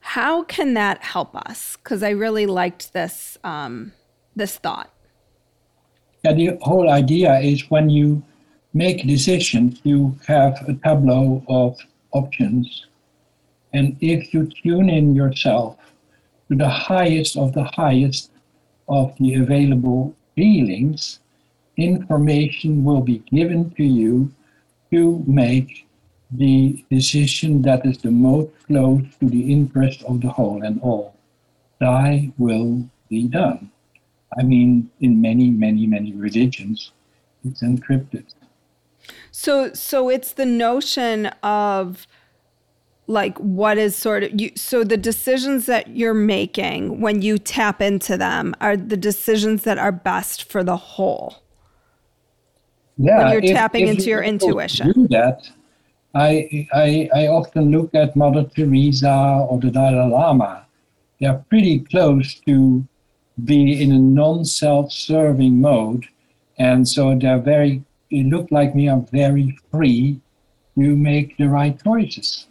How 0.00 0.42
can 0.42 0.74
that 0.74 1.02
help 1.02 1.34
us? 1.36 1.76
Because 1.76 2.02
I 2.02 2.10
really 2.10 2.46
liked 2.46 2.92
this 2.92 3.36
um, 3.44 3.92
this 4.34 4.56
thought. 4.56 4.90
Yeah, 6.24 6.32
the 6.32 6.58
whole 6.62 6.90
idea 6.90 7.38
is 7.40 7.70
when 7.70 7.90
you 7.90 8.22
make 8.74 9.06
decisions, 9.06 9.80
you 9.84 10.18
have 10.26 10.64
a 10.68 10.74
tableau 10.74 11.44
of 11.48 11.78
options, 12.12 12.86
and 13.72 13.96
if 14.00 14.32
you 14.32 14.48
tune 14.62 14.88
in 14.88 15.14
yourself 15.14 15.76
to 16.48 16.56
the 16.56 16.68
highest 16.68 17.36
of 17.36 17.52
the 17.52 17.64
highest 17.64 18.30
of 18.88 19.14
the 19.20 19.34
available 19.34 20.14
feelings, 20.34 21.20
information 21.76 22.82
will 22.84 23.02
be 23.02 23.18
given 23.30 23.70
to 23.72 23.84
you 23.84 24.32
to 24.90 25.24
make 25.26 25.86
the 26.30 26.84
decision 26.90 27.62
that 27.62 27.84
is 27.86 27.98
the 27.98 28.10
most 28.10 28.50
close 28.66 29.02
to 29.20 29.28
the 29.28 29.52
interest 29.52 30.02
of 30.04 30.20
the 30.20 30.28
whole 30.28 30.62
and 30.62 30.80
all. 30.82 31.14
Thy 31.80 32.32
will 32.38 32.88
be 33.08 33.28
done. 33.28 33.70
I 34.38 34.42
mean, 34.42 34.90
in 35.00 35.20
many, 35.20 35.50
many, 35.50 35.86
many 35.86 36.12
religions, 36.12 36.92
it's 37.44 37.62
encrypted. 37.62 38.24
So, 39.30 39.72
so 39.72 40.08
it's 40.08 40.32
the 40.32 40.44
notion 40.44 41.26
of 41.42 42.06
like 43.06 43.38
what 43.38 43.78
is 43.78 43.96
sort 43.96 44.22
of 44.22 44.38
you 44.38 44.50
so 44.54 44.84
the 44.84 44.96
decisions 44.96 45.64
that 45.64 45.96
you're 45.96 46.12
making 46.12 47.00
when 47.00 47.22
you 47.22 47.38
tap 47.38 47.80
into 47.80 48.18
them 48.18 48.54
are 48.60 48.76
the 48.76 48.98
decisions 48.98 49.62
that 49.62 49.78
are 49.78 49.90
best 49.90 50.44
for 50.44 50.62
the 50.62 50.76
whole 50.76 51.42
yeah, 52.98 53.18
when 53.18 53.32
you're 53.32 53.44
if, 53.44 53.56
tapping 53.56 53.84
if 53.84 53.90
into 53.90 54.02
you 54.04 54.10
your 54.10 54.22
intuition. 54.22 54.92
Do 54.92 55.08
that. 55.08 55.48
I, 56.14 56.68
I, 56.72 57.08
I 57.14 57.26
often 57.28 57.70
look 57.70 57.94
at 57.94 58.16
Mother 58.16 58.44
Teresa 58.44 59.46
or 59.48 59.60
the 59.60 59.70
Dalai 59.70 60.10
Lama. 60.10 60.66
They're 61.20 61.44
pretty 61.48 61.80
close 61.80 62.34
to 62.46 62.86
be 63.44 63.82
in 63.82 63.92
a 63.92 63.98
non-self-serving 63.98 65.60
mode, 65.60 66.06
and 66.58 66.88
so 66.88 67.16
they're 67.16 67.38
very. 67.38 67.84
They 68.10 68.22
look 68.22 68.50
like 68.50 68.74
me 68.74 68.88
are 68.88 69.04
very 69.12 69.58
free 69.70 70.20
to 70.78 70.96
make 70.96 71.36
the 71.36 71.48
right 71.48 71.78
choices. 71.84 72.46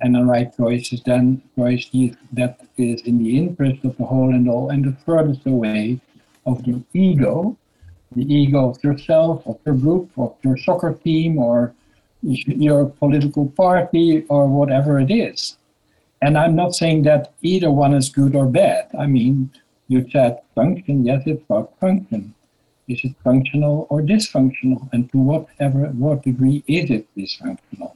And 0.00 0.16
the 0.16 0.24
right 0.24 0.54
choice 0.54 0.92
is 0.92 1.02
then 1.04 1.40
choice 1.56 1.88
that 2.32 2.60
is 2.76 3.00
in 3.02 3.22
the 3.22 3.38
interest 3.38 3.84
of 3.84 3.96
the 3.96 4.04
whole 4.04 4.34
and 4.34 4.48
all, 4.48 4.70
and 4.70 4.84
the 4.84 4.96
furthest 5.06 5.46
away 5.46 6.00
of 6.44 6.64
the 6.64 6.82
ego, 6.92 7.56
the 8.14 8.22
ego 8.32 8.70
of 8.70 8.82
yourself, 8.82 9.46
of 9.46 9.58
your 9.64 9.74
group, 9.74 10.10
of 10.16 10.34
your 10.42 10.56
soccer 10.56 10.94
team, 10.94 11.38
or 11.38 11.74
your 12.22 12.86
political 12.86 13.48
party, 13.50 14.24
or 14.28 14.46
whatever 14.46 14.98
it 14.98 15.10
is. 15.10 15.56
And 16.22 16.38
I'm 16.38 16.56
not 16.56 16.74
saying 16.74 17.02
that 17.02 17.34
either 17.42 17.70
one 17.70 17.92
is 17.92 18.08
good 18.08 18.34
or 18.34 18.46
bad. 18.46 18.88
I 18.98 19.06
mean, 19.06 19.50
you 19.88 20.08
said 20.10 20.40
function, 20.54 21.04
yes, 21.04 21.22
it's 21.26 21.42
about 21.44 21.78
function. 21.80 22.34
Is 22.88 23.00
it 23.04 23.14
functional 23.22 23.86
or 23.90 24.00
dysfunctional? 24.02 24.88
And 24.92 25.10
to 25.12 25.18
whatever 25.18 25.86
what 25.88 26.22
degree 26.22 26.62
is 26.66 26.90
it 26.90 27.06
dysfunctional? 27.16 27.94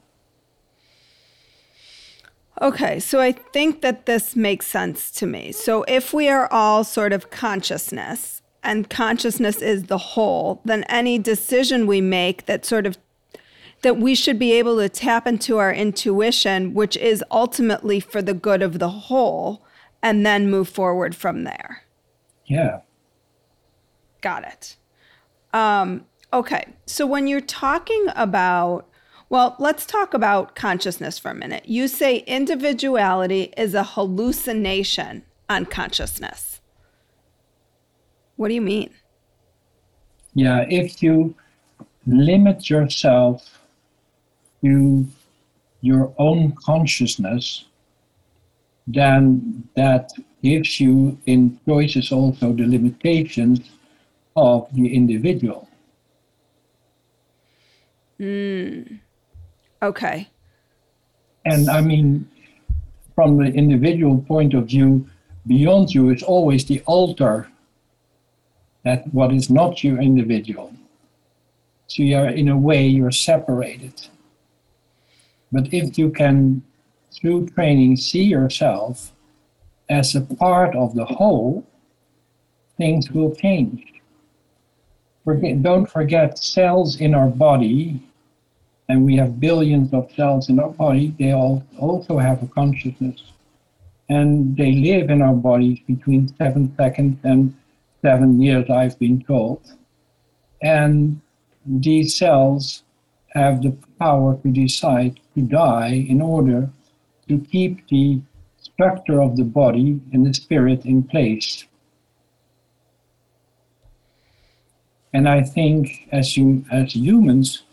Okay, 2.60 2.98
so 2.98 3.20
I 3.20 3.32
think 3.32 3.82
that 3.82 4.06
this 4.06 4.34
makes 4.34 4.66
sense 4.66 5.10
to 5.12 5.26
me. 5.26 5.52
So 5.52 5.84
if 5.84 6.12
we 6.12 6.28
are 6.28 6.52
all 6.52 6.82
sort 6.82 7.12
of 7.12 7.30
consciousness, 7.30 8.42
and 8.68 8.90
consciousness 8.90 9.62
is 9.62 9.84
the 9.84 9.96
whole, 9.96 10.60
then 10.62 10.84
any 10.90 11.18
decision 11.18 11.86
we 11.86 12.02
make 12.02 12.44
that 12.44 12.66
sort 12.66 12.86
of 12.86 12.98
that 13.80 13.96
we 13.96 14.14
should 14.14 14.38
be 14.38 14.52
able 14.52 14.76
to 14.76 14.90
tap 14.90 15.26
into 15.26 15.56
our 15.56 15.72
intuition, 15.72 16.74
which 16.74 16.94
is 16.98 17.24
ultimately 17.30 17.98
for 17.98 18.20
the 18.20 18.34
good 18.34 18.60
of 18.60 18.78
the 18.78 18.90
whole, 18.90 19.64
and 20.02 20.26
then 20.26 20.50
move 20.50 20.68
forward 20.68 21.14
from 21.14 21.44
there. 21.44 21.84
Yeah. 22.44 22.80
Got 24.20 24.44
it. 24.44 24.76
Um, 25.54 26.04
okay. 26.30 26.66
So 26.84 27.06
when 27.06 27.26
you're 27.26 27.40
talking 27.40 28.06
about, 28.16 28.86
well, 29.30 29.56
let's 29.58 29.86
talk 29.86 30.12
about 30.12 30.56
consciousness 30.56 31.18
for 31.18 31.30
a 31.30 31.34
minute. 31.34 31.66
You 31.66 31.88
say 31.88 32.18
individuality 32.26 33.54
is 33.56 33.72
a 33.74 33.84
hallucination 33.84 35.22
on 35.48 35.64
consciousness. 35.64 36.57
What 38.38 38.48
do 38.48 38.54
you 38.54 38.60
mean? 38.60 38.90
Yeah, 40.34 40.64
if 40.70 41.02
you 41.02 41.34
limit 42.06 42.70
yourself 42.70 43.58
to 44.62 45.08
your 45.80 46.14
own 46.18 46.52
consciousness, 46.64 47.64
then 48.86 49.68
that 49.74 50.12
gives 50.40 50.78
you 50.78 51.18
in 51.26 51.58
choices 51.66 52.12
also 52.12 52.52
the 52.52 52.64
limitations 52.64 53.58
of 54.36 54.68
the 54.72 54.94
individual. 54.94 55.68
Mm. 58.20 59.00
Okay. 59.82 60.28
And 61.44 61.68
I 61.68 61.80
mean, 61.80 62.30
from 63.16 63.36
the 63.36 63.50
individual 63.50 64.22
point 64.22 64.54
of 64.54 64.66
view, 64.66 65.08
beyond 65.44 65.92
you 65.92 66.10
is 66.10 66.22
always 66.22 66.64
the 66.66 66.80
altar 66.86 67.48
that 68.84 69.12
what 69.12 69.32
is 69.32 69.50
not 69.50 69.82
your 69.84 70.00
individual. 70.00 70.72
So 71.88 72.02
you're 72.02 72.28
in 72.28 72.48
a 72.48 72.56
way 72.56 72.86
you're 72.86 73.10
separated. 73.12 74.08
But 75.50 75.72
if 75.72 75.96
you 75.96 76.10
can, 76.10 76.62
through 77.12 77.48
training, 77.48 77.96
see 77.96 78.24
yourself 78.24 79.12
as 79.88 80.14
a 80.14 80.20
part 80.20 80.76
of 80.76 80.94
the 80.94 81.06
whole, 81.06 81.66
things 82.76 83.10
will 83.10 83.34
change. 83.34 83.84
Forget, 85.24 85.62
don't 85.62 85.86
forget 85.86 86.38
cells 86.38 87.00
in 87.00 87.14
our 87.14 87.28
body, 87.28 88.02
and 88.88 89.04
we 89.04 89.16
have 89.16 89.40
billions 89.40 89.92
of 89.92 90.10
cells 90.12 90.48
in 90.48 90.58
our 90.58 90.70
body, 90.70 91.14
they 91.18 91.32
all 91.32 91.64
also 91.78 92.18
have 92.18 92.42
a 92.42 92.46
consciousness. 92.46 93.32
And 94.08 94.56
they 94.56 94.72
live 94.72 95.10
in 95.10 95.20
our 95.20 95.34
bodies 95.34 95.80
between 95.86 96.34
seven 96.36 96.74
seconds 96.76 97.18
and 97.24 97.54
seven 98.02 98.40
years, 98.40 98.68
I've 98.70 98.98
been 98.98 99.22
told. 99.22 99.60
And 100.62 101.20
these 101.64 102.16
cells 102.16 102.82
have 103.34 103.62
the 103.62 103.76
power 103.98 104.36
to 104.42 104.50
decide 104.50 105.20
to 105.34 105.42
die 105.42 106.06
in 106.08 106.20
order 106.20 106.70
to 107.28 107.38
keep 107.38 107.86
the 107.88 108.20
structure 108.60 109.20
of 109.20 109.36
the 109.36 109.44
body 109.44 110.00
and 110.12 110.24
the 110.24 110.34
spirit 110.34 110.84
in 110.84 111.02
place. 111.02 111.64
And 115.12 115.28
I 115.28 115.42
think 115.42 116.08
as, 116.12 116.36
you, 116.36 116.64
as 116.70 116.94
humans, 116.94 117.64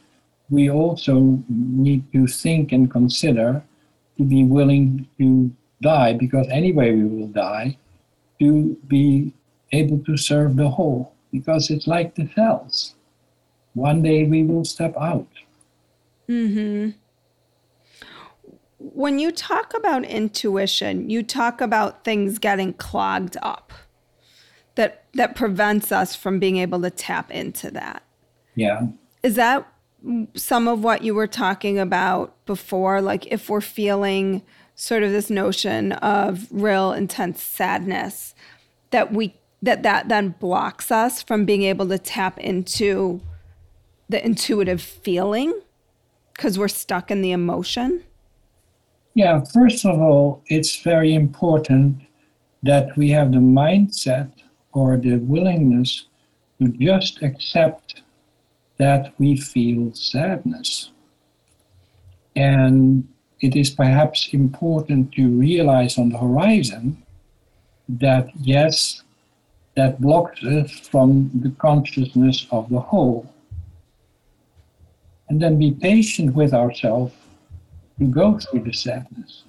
we 0.49 0.69
also 0.69 1.43
need 1.49 2.11
to 2.13 2.27
think 2.27 2.71
and 2.71 2.89
consider 2.89 3.63
to 4.17 4.23
be 4.23 4.43
willing 4.43 5.07
to 5.17 5.51
die, 5.81 6.13
because 6.13 6.47
anyway 6.49 6.93
we 6.93 7.03
will 7.03 7.27
die, 7.27 7.77
to 8.39 8.77
be 8.87 9.33
able 9.71 9.99
to 10.05 10.17
serve 10.17 10.55
the 10.55 10.69
whole, 10.69 11.13
because 11.31 11.69
it's 11.69 11.87
like 11.87 12.15
the 12.15 12.29
cells. 12.35 12.95
One 13.73 14.01
day 14.01 14.23
we 14.23 14.43
will 14.43 14.65
step 14.65 14.95
out. 14.97 15.27
Hmm. 16.27 16.91
When 18.79 19.19
you 19.19 19.31
talk 19.31 19.73
about 19.73 20.05
intuition, 20.05 21.09
you 21.09 21.23
talk 21.23 21.59
about 21.59 22.03
things 22.03 22.39
getting 22.39 22.73
clogged 22.73 23.37
up. 23.41 23.73
That 24.75 25.05
that 25.13 25.35
prevents 25.35 25.91
us 25.91 26.15
from 26.15 26.39
being 26.39 26.57
able 26.57 26.81
to 26.81 26.89
tap 26.89 27.31
into 27.31 27.71
that. 27.71 28.03
Yeah. 28.55 28.87
Is 29.23 29.35
that 29.35 29.67
some 30.35 30.67
of 30.67 30.83
what 30.83 31.01
you 31.01 31.15
were 31.15 31.27
talking 31.27 31.79
about 31.79 32.35
before? 32.45 33.01
Like 33.01 33.25
if 33.27 33.49
we're 33.49 33.61
feeling 33.61 34.43
sort 34.75 35.03
of 35.03 35.11
this 35.11 35.29
notion 35.29 35.93
of 35.93 36.47
real 36.51 36.91
intense 36.91 37.41
sadness, 37.41 38.35
that 38.91 39.13
we 39.13 39.35
that 39.65 39.83
that 39.83 40.09
then 40.09 40.35
blocks 40.39 40.91
us 40.91 41.21
from 41.21 41.45
being 41.45 41.63
able 41.63 41.87
to 41.89 41.97
tap 41.97 42.37
into 42.39 43.21
the 44.09 44.23
intuitive 44.23 44.81
feeling 44.81 45.59
because 46.33 46.59
we're 46.59 46.67
stuck 46.67 47.11
in 47.11 47.21
the 47.21 47.31
emotion? 47.31 48.03
Yeah, 49.13 49.43
first 49.53 49.85
of 49.85 49.99
all, 49.99 50.43
it's 50.47 50.81
very 50.81 51.13
important 51.13 52.01
that 52.63 52.95
we 52.97 53.09
have 53.11 53.31
the 53.31 53.37
mindset 53.37 54.31
or 54.73 54.97
the 54.97 55.17
willingness 55.17 56.07
to 56.59 56.67
just 56.69 57.21
accept 57.21 58.03
that 58.77 59.13
we 59.17 59.37
feel 59.37 59.93
sadness. 59.93 60.91
And 62.35 63.07
it 63.39 63.55
is 63.55 63.69
perhaps 63.69 64.29
important 64.33 65.13
to 65.13 65.29
realize 65.29 65.97
on 65.97 66.09
the 66.09 66.17
horizon 66.17 67.01
that 67.87 68.29
yes, 68.39 69.03
that 69.75 69.99
blocks 70.01 70.43
us 70.43 70.71
from 70.71 71.29
the 71.33 71.51
consciousness 71.51 72.47
of 72.51 72.69
the 72.69 72.79
whole. 72.79 73.31
And 75.29 75.41
then 75.41 75.59
be 75.59 75.71
patient 75.71 76.33
with 76.33 76.53
ourselves 76.53 77.13
to 77.99 78.05
go 78.05 78.39
through 78.39 78.63
the 78.63 78.73
sadness. 78.73 79.43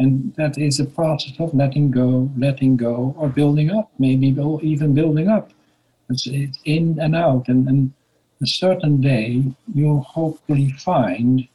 And 0.00 0.32
that 0.36 0.56
is 0.56 0.78
a 0.78 0.84
process 0.84 1.34
of 1.40 1.52
letting 1.52 1.90
go, 1.90 2.30
letting 2.38 2.76
go, 2.76 3.14
or 3.18 3.28
building 3.28 3.70
up, 3.70 3.90
maybe 3.98 4.28
even 4.62 4.94
building 4.94 5.28
up. 5.28 5.50
It's, 6.08 6.26
it's 6.26 6.58
in 6.64 6.98
and 7.00 7.16
out. 7.16 7.48
And, 7.48 7.68
and 7.68 7.92
a 8.40 8.46
certain 8.46 9.00
day, 9.00 9.42
you'll 9.74 10.02
hopefully 10.02 10.70
find 10.78 11.48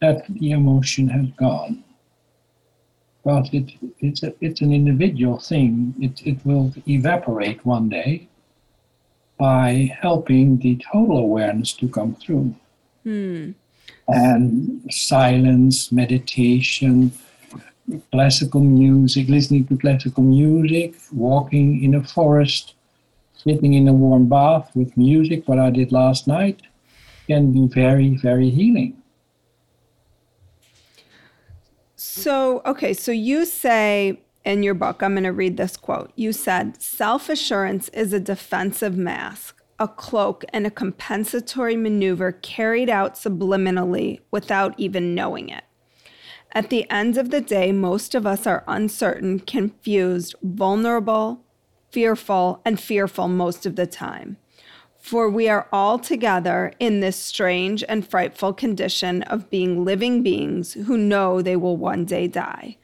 that 0.00 0.26
the 0.28 0.50
emotion 0.50 1.08
has 1.08 1.26
gone. 1.38 1.82
But 3.24 3.52
it, 3.54 3.72
it's, 4.00 4.22
a, 4.22 4.34
it's 4.40 4.60
an 4.60 4.72
individual 4.72 5.38
thing. 5.38 5.94
It, 6.00 6.26
it 6.26 6.44
will 6.44 6.74
evaporate 6.86 7.64
one 7.64 7.88
day 7.88 8.28
by 9.38 9.90
helping 10.00 10.58
the 10.58 10.78
total 10.92 11.18
awareness 11.18 11.72
to 11.74 11.88
come 11.88 12.14
through. 12.14 12.54
Hmm. 13.02 13.52
And 14.08 14.82
silence, 14.90 15.90
meditation, 15.90 17.12
classical 18.12 18.60
music, 18.60 19.28
listening 19.28 19.66
to 19.66 19.78
classical 19.78 20.22
music, 20.22 20.94
walking 21.12 21.82
in 21.82 21.94
a 21.94 22.02
forest, 22.02 22.74
sitting 23.34 23.74
in 23.74 23.88
a 23.88 23.92
warm 23.92 24.28
bath 24.28 24.70
with 24.74 24.96
music, 24.96 25.46
what 25.48 25.58
I 25.58 25.70
did 25.70 25.92
last 25.92 26.26
night, 26.26 26.60
can 27.26 27.52
be 27.52 27.66
very, 27.74 28.16
very 28.16 28.50
healing. 28.50 29.02
So, 32.14 32.62
okay, 32.64 32.94
so 32.94 33.10
you 33.10 33.44
say 33.44 34.20
in 34.44 34.62
your 34.62 34.74
book, 34.74 35.02
I'm 35.02 35.14
going 35.14 35.24
to 35.24 35.32
read 35.32 35.56
this 35.56 35.76
quote. 35.76 36.12
You 36.14 36.32
said, 36.32 36.80
Self 36.80 37.28
assurance 37.28 37.88
is 37.88 38.12
a 38.12 38.20
defensive 38.20 38.96
mask, 38.96 39.60
a 39.80 39.88
cloak, 39.88 40.44
and 40.52 40.64
a 40.64 40.70
compensatory 40.70 41.74
maneuver 41.74 42.30
carried 42.30 42.88
out 42.88 43.14
subliminally 43.14 44.20
without 44.30 44.78
even 44.78 45.16
knowing 45.16 45.48
it. 45.48 45.64
At 46.52 46.70
the 46.70 46.88
end 46.88 47.18
of 47.18 47.30
the 47.30 47.40
day, 47.40 47.72
most 47.72 48.14
of 48.14 48.28
us 48.28 48.46
are 48.46 48.62
uncertain, 48.68 49.40
confused, 49.40 50.36
vulnerable, 50.40 51.42
fearful, 51.90 52.62
and 52.64 52.78
fearful 52.78 53.26
most 53.26 53.66
of 53.66 53.74
the 53.74 53.88
time. 53.88 54.36
For 55.04 55.28
we 55.28 55.50
are 55.50 55.68
all 55.70 55.98
together 55.98 56.72
in 56.78 57.00
this 57.00 57.18
strange 57.18 57.84
and 57.86 58.08
frightful 58.08 58.54
condition 58.54 59.22
of 59.24 59.50
being 59.50 59.84
living 59.84 60.22
beings 60.22 60.72
who 60.72 60.96
know 60.96 61.42
they 61.42 61.56
will 61.56 61.76
one 61.76 62.06
day 62.06 62.26
die. 62.26 62.78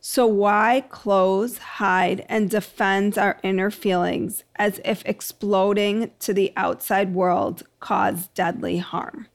So, 0.00 0.26
why 0.26 0.82
close, 0.88 1.58
hide, 1.58 2.26
and 2.28 2.50
defend 2.50 3.16
our 3.16 3.38
inner 3.44 3.70
feelings 3.70 4.42
as 4.56 4.80
if 4.84 5.04
exploding 5.06 6.10
to 6.18 6.34
the 6.34 6.52
outside 6.56 7.14
world 7.14 7.62
caused 7.78 8.34
deadly 8.34 8.78
harm? 8.78 9.28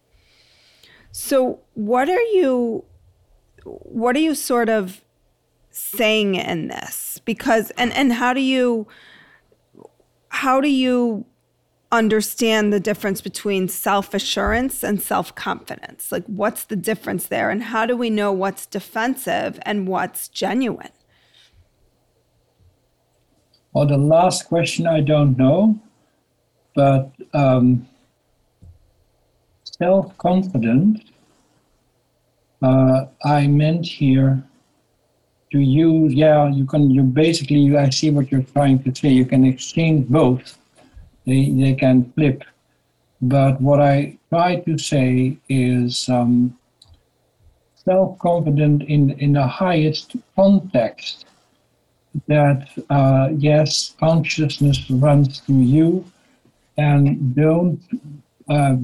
So, 1.13 1.61
what 1.75 2.09
are 2.09 2.21
you, 2.33 2.83
what 3.63 4.17
are 4.17 4.19
you 4.19 4.35
sort 4.35 4.67
of 4.67 4.99
saying 5.71 6.35
in 6.35 6.67
this? 6.67 7.21
Because, 7.23 7.71
and, 7.77 7.93
and 7.93 8.11
how 8.11 8.33
do 8.33 8.41
you, 8.41 8.85
how 10.27 10.59
do 10.59 10.67
you 10.67 11.25
understand 11.91 12.73
the 12.73 12.79
difference 12.79 13.21
between 13.21 13.67
self 13.67 14.13
assurance 14.13 14.83
and 14.83 15.01
self 15.01 15.33
confidence. 15.35 16.11
Like, 16.11 16.25
what's 16.25 16.65
the 16.65 16.75
difference 16.75 17.27
there? 17.27 17.49
And 17.49 17.63
how 17.63 17.85
do 17.85 17.95
we 17.95 18.09
know 18.09 18.31
what's 18.31 18.65
defensive 18.65 19.59
and 19.63 19.87
what's 19.87 20.27
genuine? 20.27 20.91
Well, 23.73 23.85
the 23.85 23.97
last 23.97 24.47
question 24.47 24.87
I 24.87 25.01
don't 25.01 25.37
know, 25.37 25.79
but 26.75 27.11
um, 27.33 27.87
self 29.63 30.17
confidence, 30.17 31.01
uh, 32.61 33.05
I 33.23 33.47
meant 33.47 33.85
here 33.85 34.43
to 35.51 35.59
use, 35.59 36.13
yeah, 36.13 36.49
you 36.49 36.65
can, 36.65 36.89
you 36.89 37.03
basically, 37.03 37.77
I 37.77 37.89
see 37.89 38.09
what 38.09 38.31
you're 38.31 38.41
trying 38.41 38.83
to 38.83 38.93
say, 38.93 39.09
you 39.09 39.25
can 39.25 39.45
exchange 39.45 40.07
both 40.09 40.57
they, 41.27 41.51
they 41.51 41.75
can 41.75 42.11
flip. 42.13 42.43
But 43.21 43.61
what 43.61 43.81
I 43.81 44.17
try 44.29 44.61
to 44.61 44.77
say 44.77 45.37
is 45.49 46.09
um, 46.09 46.57
self 47.75 48.17
confident 48.19 48.83
in, 48.83 49.11
in 49.19 49.33
the 49.33 49.45
highest 49.45 50.15
context 50.35 51.25
that, 52.27 52.69
uh, 52.89 53.29
yes, 53.37 53.95
consciousness 53.99 54.89
runs 54.89 55.39
through 55.41 55.61
you, 55.61 56.05
and 56.77 57.35
don't 57.35 57.79
uh, 58.49 58.77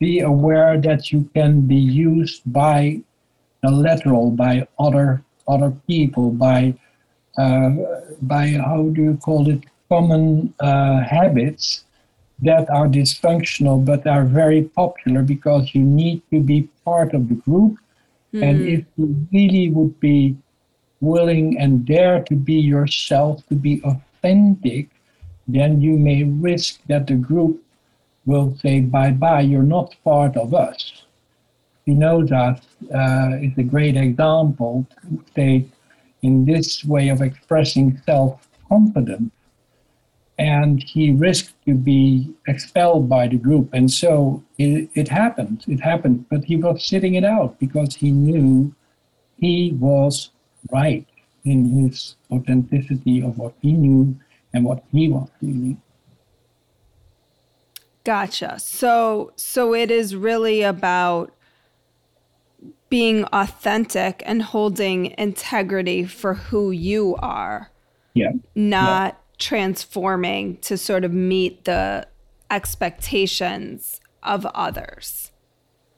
be 0.00 0.20
aware 0.20 0.80
that 0.80 1.12
you 1.12 1.28
can 1.34 1.60
be 1.60 1.76
used 1.76 2.42
by 2.46 3.00
the 3.62 3.70
lateral, 3.70 4.30
by 4.30 4.66
other 4.78 5.22
other 5.50 5.72
people 5.86 6.30
by 6.30 6.74
uh, 7.36 7.70
by 8.22 8.48
how 8.48 8.82
do 8.94 9.02
you 9.02 9.16
call 9.16 9.48
it 9.48 9.62
common 9.88 10.54
uh, 10.60 11.00
habits 11.00 11.84
that 12.42 12.68
are 12.70 12.88
dysfunctional 12.88 13.84
but 13.84 14.06
are 14.06 14.24
very 14.24 14.62
popular 14.62 15.22
because 15.22 15.74
you 15.74 15.82
need 15.82 16.22
to 16.30 16.40
be 16.40 16.68
part 16.84 17.14
of 17.14 17.28
the 17.28 17.34
group 17.34 17.78
mm. 18.32 18.42
and 18.42 18.62
if 18.62 18.84
you 18.96 19.26
really 19.32 19.70
would 19.70 19.98
be 20.00 20.36
willing 21.00 21.58
and 21.58 21.86
dare 21.86 22.22
to 22.22 22.34
be 22.34 22.54
yourself 22.54 23.46
to 23.48 23.54
be 23.54 23.82
authentic 23.84 24.88
then 25.48 25.80
you 25.80 25.98
may 25.98 26.24
risk 26.24 26.80
that 26.86 27.06
the 27.06 27.14
group 27.14 27.62
will 28.26 28.56
say 28.62 28.80
bye 28.80 29.10
bye 29.10 29.40
you're 29.40 29.62
not 29.62 29.94
part 30.04 30.36
of 30.36 30.54
us 30.54 31.04
Spinoza 31.90 32.60
uh, 32.94 33.36
is 33.40 33.56
a 33.58 33.62
great 33.62 33.96
example 33.96 34.86
to 35.02 35.24
state 35.30 35.70
in 36.22 36.44
this 36.44 36.84
way 36.84 37.08
of 37.08 37.22
expressing 37.22 38.00
self 38.06 38.46
confidence. 38.68 39.32
And 40.40 40.82
he 40.82 41.12
risked 41.12 41.54
to 41.66 41.74
be 41.74 42.34
expelled 42.48 43.08
by 43.08 43.28
the 43.28 43.36
group. 43.36 43.68
And 43.74 43.90
so 43.90 44.42
it, 44.58 44.88
it 44.94 45.06
happened. 45.06 45.64
It 45.68 45.80
happened. 45.80 46.24
But 46.30 46.44
he 46.44 46.56
was 46.56 46.82
sitting 46.82 47.14
it 47.14 47.24
out 47.24 47.60
because 47.60 47.94
he 47.94 48.10
knew 48.10 48.74
he 49.36 49.76
was 49.78 50.30
right 50.72 51.06
in 51.44 51.82
his 51.82 52.16
authenticity 52.30 53.22
of 53.22 53.36
what 53.38 53.54
he 53.60 53.72
knew 53.72 54.18
and 54.52 54.64
what 54.64 54.82
he 54.90 55.08
was 55.08 55.28
feeling. 55.40 55.80
Gotcha. 58.04 58.58
So 58.58 59.32
so 59.36 59.74
it 59.74 59.90
is 59.90 60.16
really 60.16 60.62
about 60.62 61.34
being 62.88 63.24
authentic 63.24 64.22
and 64.26 64.42
holding 64.42 65.14
integrity 65.18 66.04
for 66.04 66.34
who 66.34 66.70
you 66.70 67.16
are. 67.20 67.70
Yeah. 68.14 68.32
Not 68.54 69.14
yeah. 69.14 69.19
Transforming 69.40 70.58
to 70.58 70.76
sort 70.76 71.04
of 71.04 71.12
meet 71.12 71.64
the 71.64 72.06
expectations 72.50 74.00
of 74.22 74.46
others. 74.46 75.32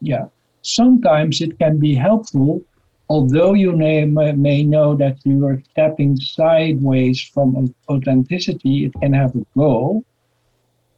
Yeah. 0.01 0.27
Sometimes 0.63 1.41
it 1.41 1.59
can 1.59 1.79
be 1.79 1.95
helpful, 1.95 2.63
although 3.09 3.53
you 3.53 3.73
may, 3.73 4.05
may 4.05 4.63
know 4.63 4.95
that 4.95 5.19
you 5.25 5.45
are 5.47 5.61
stepping 5.73 6.17
sideways 6.17 7.21
from 7.21 7.75
authenticity, 7.89 8.87
it 8.87 8.93
can 9.01 9.13
have 9.13 9.35
a 9.35 9.45
goal 9.57 10.05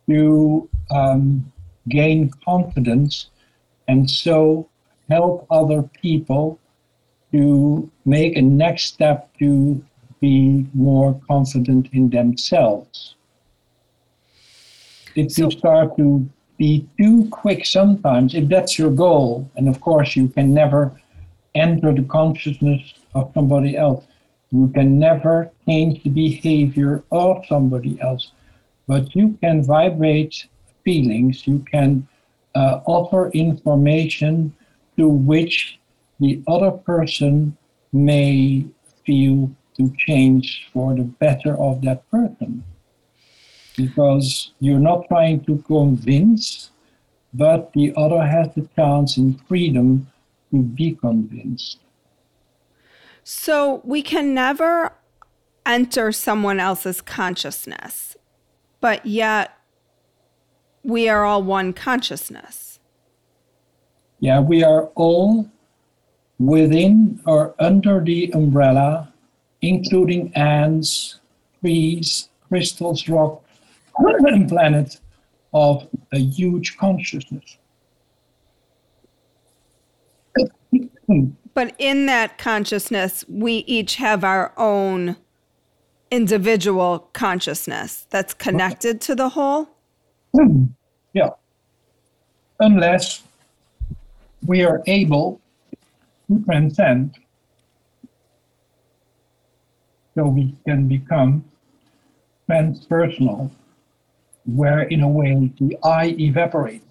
to 0.08 0.68
um, 0.90 1.50
gain 1.88 2.30
confidence 2.44 3.30
and 3.88 4.10
so 4.10 4.68
help 5.08 5.46
other 5.50 5.82
people 6.02 6.58
to 7.32 7.90
make 8.04 8.36
a 8.36 8.42
next 8.42 8.84
step 8.84 9.30
to 9.38 9.82
be 10.24 10.66
more 10.72 11.10
confident 11.30 11.84
in 11.92 12.04
themselves. 12.08 13.14
If 15.14 15.32
so, 15.32 15.42
you 15.42 15.50
start 15.50 15.96
to 15.98 16.06
be 16.56 16.72
too 16.98 17.28
quick 17.30 17.66
sometimes, 17.66 18.34
if 18.34 18.48
that's 18.48 18.78
your 18.78 18.92
goal, 19.06 19.28
and 19.56 19.68
of 19.68 19.76
course 19.88 20.10
you 20.16 20.28
can 20.36 20.48
never 20.62 20.82
enter 21.66 21.90
the 21.92 22.06
consciousness 22.18 22.82
of 23.14 23.30
somebody 23.34 23.76
else, 23.76 24.02
you 24.50 24.66
can 24.76 24.98
never 24.98 25.34
change 25.66 26.02
the 26.02 26.10
behavior 26.10 26.92
of 27.10 27.44
somebody 27.52 28.00
else, 28.00 28.24
but 28.86 29.14
you 29.18 29.26
can 29.42 29.56
vibrate 29.76 30.34
feelings, 30.84 31.46
you 31.46 31.58
can 31.74 31.90
uh, 32.54 32.80
offer 32.96 33.22
information 33.48 34.34
to 34.96 35.08
which 35.08 35.78
the 36.20 36.40
other 36.54 36.70
person 36.70 37.56
may 37.92 38.64
feel 39.04 39.50
to 39.76 39.92
change 39.98 40.68
for 40.72 40.94
the 40.94 41.02
better 41.02 41.58
of 41.60 41.82
that 41.82 42.08
person. 42.10 42.64
Because 43.76 44.52
you're 44.60 44.78
not 44.78 45.08
trying 45.08 45.44
to 45.44 45.58
convince, 45.66 46.70
but 47.32 47.72
the 47.72 47.92
other 47.96 48.24
has 48.24 48.54
the 48.54 48.68
chance 48.76 49.16
in 49.16 49.34
freedom 49.48 50.06
to 50.52 50.62
be 50.62 50.92
convinced. 50.92 51.78
So 53.24 53.80
we 53.84 54.02
can 54.02 54.34
never 54.34 54.92
enter 55.66 56.12
someone 56.12 56.60
else's 56.60 57.00
consciousness, 57.00 58.16
but 58.80 59.04
yet 59.06 59.56
we 60.82 61.08
are 61.08 61.24
all 61.24 61.42
one 61.42 61.72
consciousness. 61.72 62.78
Yeah, 64.20 64.40
we 64.40 64.62
are 64.62 64.86
all 64.94 65.50
within 66.38 67.20
or 67.26 67.54
under 67.58 68.04
the 68.04 68.30
umbrella, 68.32 69.12
including 69.68 70.32
ants, 70.34 71.20
trees, 71.60 72.28
crystals, 72.48 73.08
rock, 73.08 73.42
and 73.98 74.48
planet 74.48 75.00
of 75.52 75.88
a 76.12 76.18
huge 76.18 76.76
consciousness. 76.76 77.58
but 81.54 81.74
in 81.78 82.06
that 82.06 82.36
consciousness, 82.38 83.24
we 83.28 83.58
each 83.66 83.96
have 83.96 84.24
our 84.24 84.52
own 84.56 85.16
individual 86.10 86.98
consciousness 87.12 88.06
that's 88.10 88.34
connected 88.34 89.00
to 89.00 89.14
the 89.14 89.30
whole? 89.30 89.68
Hmm. 90.36 90.64
Yeah. 91.12 91.30
Unless 92.58 93.22
we 94.46 94.64
are 94.64 94.82
able 94.86 95.40
to 96.28 96.44
transcend 96.44 97.16
so 100.14 100.26
we 100.26 100.54
can 100.66 100.88
become 100.88 101.44
transpersonal, 102.48 103.50
where 104.46 104.82
in 104.82 105.02
a 105.02 105.08
way 105.08 105.50
the 105.58 105.76
I 105.82 106.14
evaporates. 106.18 106.84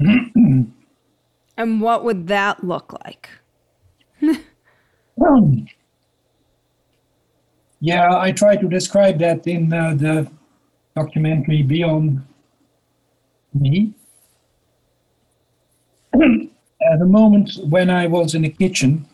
and 0.00 0.72
what 1.56 2.04
would 2.04 2.26
that 2.28 2.64
look 2.64 2.92
like? 3.04 3.28
yeah, 7.80 8.18
I 8.18 8.32
try 8.32 8.56
to 8.56 8.68
describe 8.68 9.18
that 9.20 9.46
in 9.46 9.72
uh, 9.72 9.94
the 9.94 10.30
documentary 10.94 11.62
Beyond 11.62 12.22
Me 13.54 13.94
at 16.14 16.98
the 16.98 17.06
moment 17.06 17.58
when 17.68 17.90
I 17.90 18.06
was 18.06 18.34
in 18.34 18.42
the 18.42 18.50
kitchen 18.50 19.06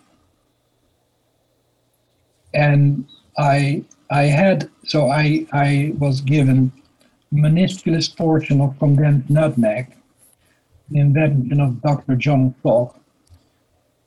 and 2.55 3.07
I 3.37 3.85
I 4.11 4.25
had 4.25 4.71
so 4.85 5.11
I 5.11 5.47
I 5.53 5.95
was 5.99 6.21
given 6.21 6.73
minusculous 7.33 8.09
portion 8.15 8.61
of 8.61 8.79
condensed 8.79 9.29
nutmeg, 9.29 9.95
the 10.91 11.01
invention 11.01 11.61
of 11.61 11.83
Dr. 11.83 12.17
John 12.17 12.55
Falk, 12.63 12.99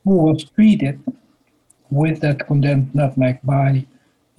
who 0.04 0.15
was 0.15 0.43
treated 0.43 0.99
with 1.91 2.21
that 2.21 2.47
condensed 2.47 2.95
nutmeg 2.95 3.39
by 3.43 3.86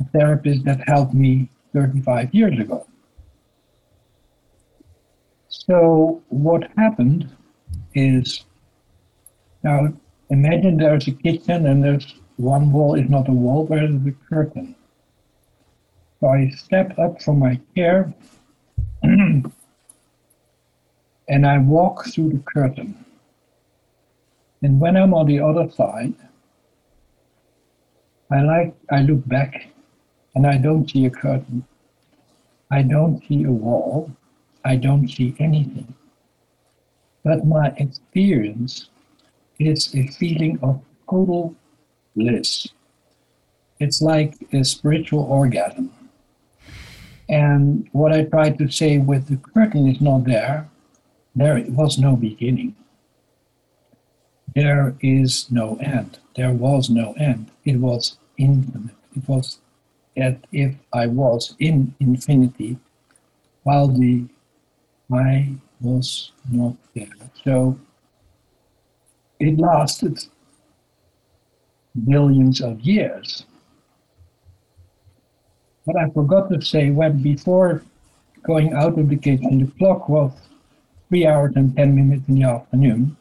a 0.00 0.04
therapist 0.12 0.64
that 0.64 0.88
helped 0.88 1.14
me 1.14 1.48
35 1.72 2.34
years 2.34 2.58
ago. 2.58 2.86
So 5.48 6.22
what 6.28 6.70
happened 6.76 7.28
is 7.94 8.44
now 9.62 9.92
imagine 10.30 10.76
there's 10.76 11.06
a 11.06 11.12
kitchen 11.12 11.66
and 11.66 11.84
there's 11.84 12.14
one 12.42 12.72
wall 12.72 12.96
is 12.96 13.08
not 13.08 13.28
a 13.28 13.32
wall, 13.32 13.64
but 13.64 13.78
it's 13.78 14.04
a 14.04 14.12
curtain. 14.28 14.74
So 16.18 16.26
I 16.26 16.50
step 16.50 16.98
up 16.98 17.22
from 17.22 17.38
my 17.38 17.60
chair 17.76 18.12
and 19.02 19.52
I 21.28 21.58
walk 21.58 22.06
through 22.06 22.30
the 22.30 22.42
curtain. 22.52 23.04
And 24.60 24.80
when 24.80 24.96
I'm 24.96 25.14
on 25.14 25.26
the 25.26 25.38
other 25.38 25.70
side, 25.70 26.14
I 28.30 28.42
like 28.42 28.74
I 28.90 29.02
look 29.02 29.26
back 29.28 29.68
and 30.34 30.44
I 30.44 30.58
don't 30.58 30.90
see 30.90 31.06
a 31.06 31.10
curtain. 31.10 31.64
I 32.72 32.82
don't 32.82 33.22
see 33.28 33.44
a 33.44 33.52
wall. 33.52 34.10
I 34.64 34.76
don't 34.76 35.06
see 35.06 35.36
anything. 35.38 35.94
But 37.22 37.46
my 37.46 37.72
experience 37.76 38.90
is 39.60 39.94
a 39.94 40.08
feeling 40.08 40.58
of 40.62 40.80
total 41.08 41.54
bliss. 42.16 42.68
It's 43.80 44.00
like 44.00 44.34
a 44.52 44.64
spiritual 44.64 45.24
orgasm. 45.24 45.92
And 47.28 47.88
what 47.92 48.12
I 48.12 48.24
tried 48.24 48.58
to 48.58 48.70
say 48.70 48.98
with 48.98 49.28
the 49.28 49.36
curtain 49.36 49.88
is 49.88 50.00
not 50.00 50.24
there, 50.24 50.68
there 51.34 51.64
was 51.68 51.98
no 51.98 52.14
beginning. 52.14 52.76
There 54.54 54.94
is 55.00 55.50
no 55.50 55.76
end. 55.76 56.18
There 56.36 56.52
was 56.52 56.90
no 56.90 57.12
end. 57.14 57.50
It 57.64 57.76
was 57.76 58.18
infinite. 58.36 58.94
It 59.16 59.26
was 59.26 59.58
as 60.16 60.34
if 60.52 60.74
I 60.92 61.06
was 61.06 61.54
in 61.58 61.94
infinity 62.00 62.78
while 63.62 63.88
the 63.88 64.26
I 65.12 65.54
was 65.80 66.32
not 66.50 66.76
there. 66.94 67.08
So 67.44 67.78
it 69.38 69.58
lasted 69.58 70.26
billions 72.08 72.60
of 72.60 72.80
years. 72.80 73.44
But 75.86 75.96
I 75.96 76.08
forgot 76.10 76.50
to 76.50 76.60
say 76.60 76.90
when 76.90 77.22
before 77.22 77.82
going 78.42 78.72
out 78.72 78.98
of 78.98 79.08
the 79.08 79.16
kitchen, 79.16 79.58
the 79.58 79.72
clock 79.78 80.08
was 80.08 80.32
three 81.08 81.26
hours 81.26 81.52
and 81.56 81.76
10 81.76 81.94
minutes 81.94 82.28
in 82.28 82.36
the 82.36 82.44
afternoon. 82.44 83.16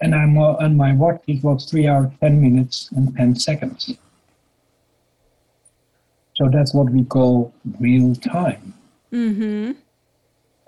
And 0.00 0.14
I'm 0.14 0.36
on 0.38 0.76
my 0.76 0.92
watch, 0.92 1.22
it 1.26 1.42
was 1.42 1.64
three 1.70 1.88
hours, 1.88 2.10
10 2.20 2.40
minutes, 2.40 2.90
and 2.94 3.16
10 3.16 3.34
seconds. 3.36 3.94
So 6.34 6.48
that's 6.50 6.74
what 6.74 6.90
we 6.90 7.04
call 7.04 7.52
real 7.80 8.14
time. 8.14 8.74
Mm-hmm. 9.12 9.72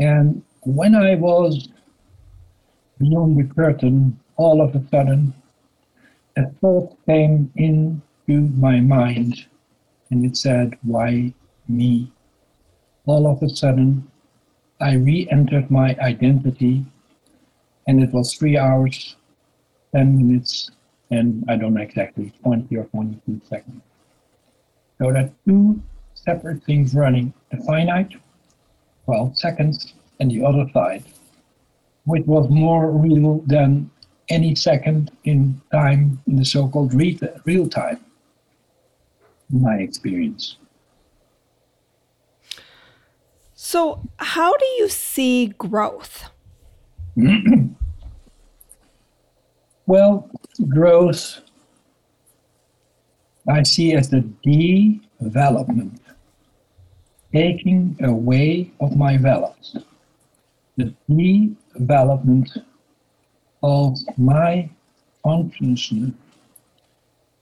And 0.00 0.42
when 0.62 0.94
I 0.94 1.14
was 1.14 1.68
beyond 2.98 3.38
the 3.38 3.54
curtain, 3.54 4.18
all 4.36 4.62
of 4.62 4.74
a 4.74 4.82
sudden, 4.88 5.34
a 6.38 6.46
thought 6.60 6.96
came 7.04 7.50
into 7.56 8.40
my 8.56 8.80
mind 8.80 9.46
and 10.10 10.24
it 10.24 10.36
said, 10.36 10.78
Why 10.82 11.34
me? 11.66 12.12
All 13.06 13.26
of 13.26 13.42
a 13.42 13.48
sudden, 13.48 14.08
I 14.80 14.94
re 14.94 15.28
entered 15.30 15.70
my 15.70 15.96
identity 16.00 16.86
and 17.88 18.02
it 18.02 18.12
was 18.12 18.34
three 18.34 18.56
hours, 18.56 19.16
10 19.94 20.16
minutes, 20.16 20.70
and 21.10 21.44
I 21.48 21.56
don't 21.56 21.74
know 21.74 21.82
exactly, 21.82 22.32
20 22.44 22.76
or 22.76 22.84
22 22.84 23.40
seconds. 23.48 23.82
So 24.98 25.12
that 25.12 25.32
two 25.46 25.82
separate 26.14 26.62
things 26.64 26.94
running 26.94 27.32
the 27.50 27.56
finite, 27.64 28.12
12 29.06 29.38
seconds, 29.38 29.94
and 30.20 30.30
the 30.30 30.44
other 30.44 30.66
side, 30.72 31.04
which 32.04 32.26
was 32.26 32.48
more 32.50 32.90
real 32.90 33.42
than 33.46 33.90
any 34.28 34.54
second 34.54 35.10
in 35.24 35.60
time 35.72 36.20
in 36.26 36.36
the 36.36 36.44
so-called 36.44 36.94
real 36.94 37.68
time 37.68 38.04
in 39.52 39.62
my 39.62 39.76
experience. 39.76 40.56
So 43.54 44.02
how 44.18 44.56
do 44.56 44.66
you 44.78 44.88
see 44.88 45.46
growth? 45.46 46.24
Well 49.86 50.28
growth 50.68 51.40
i 53.48 53.62
see 53.62 53.94
as 53.94 54.10
the 54.10 54.20
development 54.42 55.98
taking 57.32 57.96
away 58.02 58.70
of 58.80 58.96
my 58.96 59.16
values. 59.16 59.76
The 60.76 60.94
development 61.74 62.56
of 63.62 63.98
my 64.16 64.68
consciousness 65.24 66.12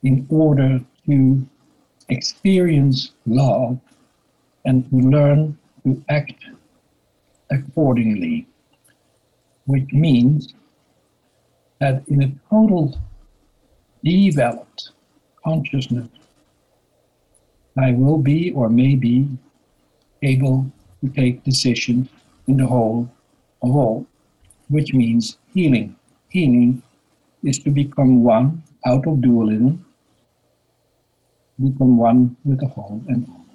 in 0.02 0.26
order 0.30 0.80
to 1.06 1.46
experience 2.08 3.12
love 3.26 3.78
and 4.64 4.88
to 4.90 4.96
learn 4.96 5.58
to 5.84 6.02
act 6.08 6.44
accordingly, 7.50 8.46
which 9.66 9.92
means 9.92 10.54
that 11.80 12.02
in 12.08 12.22
a 12.22 12.32
total 12.50 12.98
developed 14.02 14.90
consciousness, 15.44 16.08
I 17.78 17.92
will 17.92 18.18
be 18.18 18.52
or 18.52 18.68
may 18.68 18.94
be 18.94 19.28
able 20.22 20.70
to 21.02 21.10
take 21.10 21.44
decisions 21.44 22.08
in 22.46 22.56
the 22.56 22.66
whole 22.66 23.10
of 23.62 23.76
all, 23.76 24.06
which 24.68 24.94
means 24.94 25.36
healing 25.52 25.94
healing 26.36 26.82
is 27.42 27.58
to 27.60 27.70
become 27.70 28.22
one 28.22 28.62
out 28.84 29.06
of 29.06 29.22
dualism, 29.22 29.84
become 31.58 31.96
one 31.96 32.36
with 32.44 32.60
the 32.60 32.66
whole 32.66 33.00
and 33.08 33.26
all. 33.28 33.46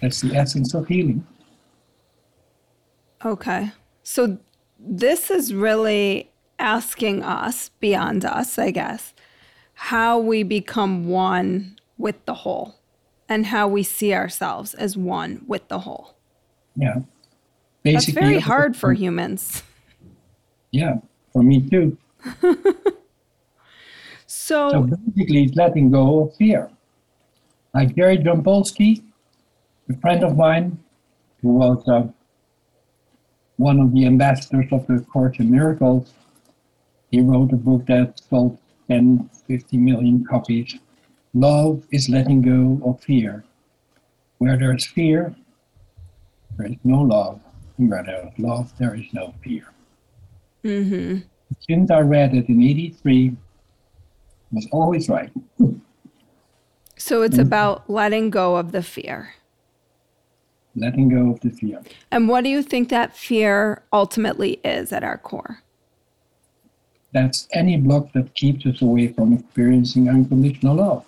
That's 0.00 0.20
the 0.20 0.36
essence 0.36 0.74
of 0.74 0.86
healing. 0.86 1.26
Okay. 3.24 3.72
So 4.02 4.36
this 4.78 5.30
is 5.30 5.54
really 5.54 6.30
asking 6.58 7.22
us, 7.22 7.70
beyond 7.80 8.26
us, 8.26 8.58
I 8.58 8.70
guess, 8.70 9.14
how 9.88 10.18
we 10.18 10.42
become 10.42 11.08
one 11.08 11.78
with 11.96 12.22
the 12.26 12.34
whole 12.34 12.74
and 13.30 13.46
how 13.46 13.66
we 13.66 13.82
see 13.82 14.12
ourselves 14.12 14.74
as 14.74 14.94
one 14.94 15.42
with 15.46 15.68
the 15.68 15.80
whole. 15.80 16.16
Yeah. 16.76 16.98
Basically, 17.84 18.14
That's 18.14 18.26
very 18.26 18.40
hard 18.40 18.76
for 18.76 18.94
humans. 18.94 19.62
Yeah, 20.70 20.96
for 21.34 21.42
me 21.42 21.68
too. 21.68 21.98
so, 24.26 24.70
so 24.70 24.80
basically, 24.80 25.44
it's 25.44 25.54
letting 25.54 25.90
go 25.90 26.22
of 26.24 26.34
fear. 26.36 26.70
Like 27.74 27.94
Jerry 27.94 28.16
Jampolsky, 28.16 29.02
a 29.90 29.96
friend 29.98 30.24
of 30.24 30.36
mine, 30.36 30.78
who 31.42 31.52
was 31.52 31.86
uh, 31.86 32.08
one 33.58 33.78
of 33.80 33.92
the 33.92 34.06
ambassadors 34.06 34.66
of 34.72 34.86
the 34.86 35.00
Course 35.12 35.38
in 35.38 35.50
Miracles, 35.50 36.14
he 37.10 37.20
wrote 37.20 37.52
a 37.52 37.56
book 37.56 37.84
that 37.86 38.18
sold 38.18 38.58
10, 38.88 39.28
50 39.46 39.76
million 39.76 40.24
copies. 40.24 40.78
Love 41.34 41.84
is 41.92 42.08
letting 42.08 42.40
go 42.40 42.80
of 42.88 43.02
fear. 43.02 43.44
Where 44.38 44.56
there 44.56 44.74
is 44.74 44.86
fear, 44.86 45.34
there 46.56 46.68
is 46.68 46.76
no 46.82 47.02
love. 47.02 47.43
Where 47.76 48.04
there 48.04 48.28
is 48.28 48.38
love, 48.38 48.72
there 48.78 48.94
is 48.94 49.06
no 49.12 49.34
fear. 49.42 49.66
Mm-hmm. 50.64 51.20
Since 51.68 51.90
I 51.90 52.00
read 52.00 52.34
it 52.34 52.48
in 52.48 52.62
83, 52.62 53.36
was 54.52 54.68
always 54.70 55.08
right. 55.08 55.30
So 56.96 57.22
it's 57.22 57.36
mm-hmm. 57.36 57.42
about 57.42 57.90
letting 57.90 58.30
go 58.30 58.56
of 58.56 58.72
the 58.72 58.82
fear. 58.82 59.34
Letting 60.76 61.08
go 61.08 61.32
of 61.32 61.40
the 61.40 61.50
fear. 61.50 61.82
And 62.10 62.28
what 62.28 62.44
do 62.44 62.50
you 62.50 62.62
think 62.62 62.88
that 62.88 63.16
fear 63.16 63.82
ultimately 63.92 64.60
is 64.64 64.92
at 64.92 65.04
our 65.04 65.18
core? 65.18 65.60
That's 67.12 67.46
any 67.52 67.76
block 67.76 68.12
that 68.12 68.34
keeps 68.34 68.66
us 68.66 68.82
away 68.82 69.08
from 69.08 69.32
experiencing 69.32 70.08
unconditional 70.08 70.76
love. 70.76 71.04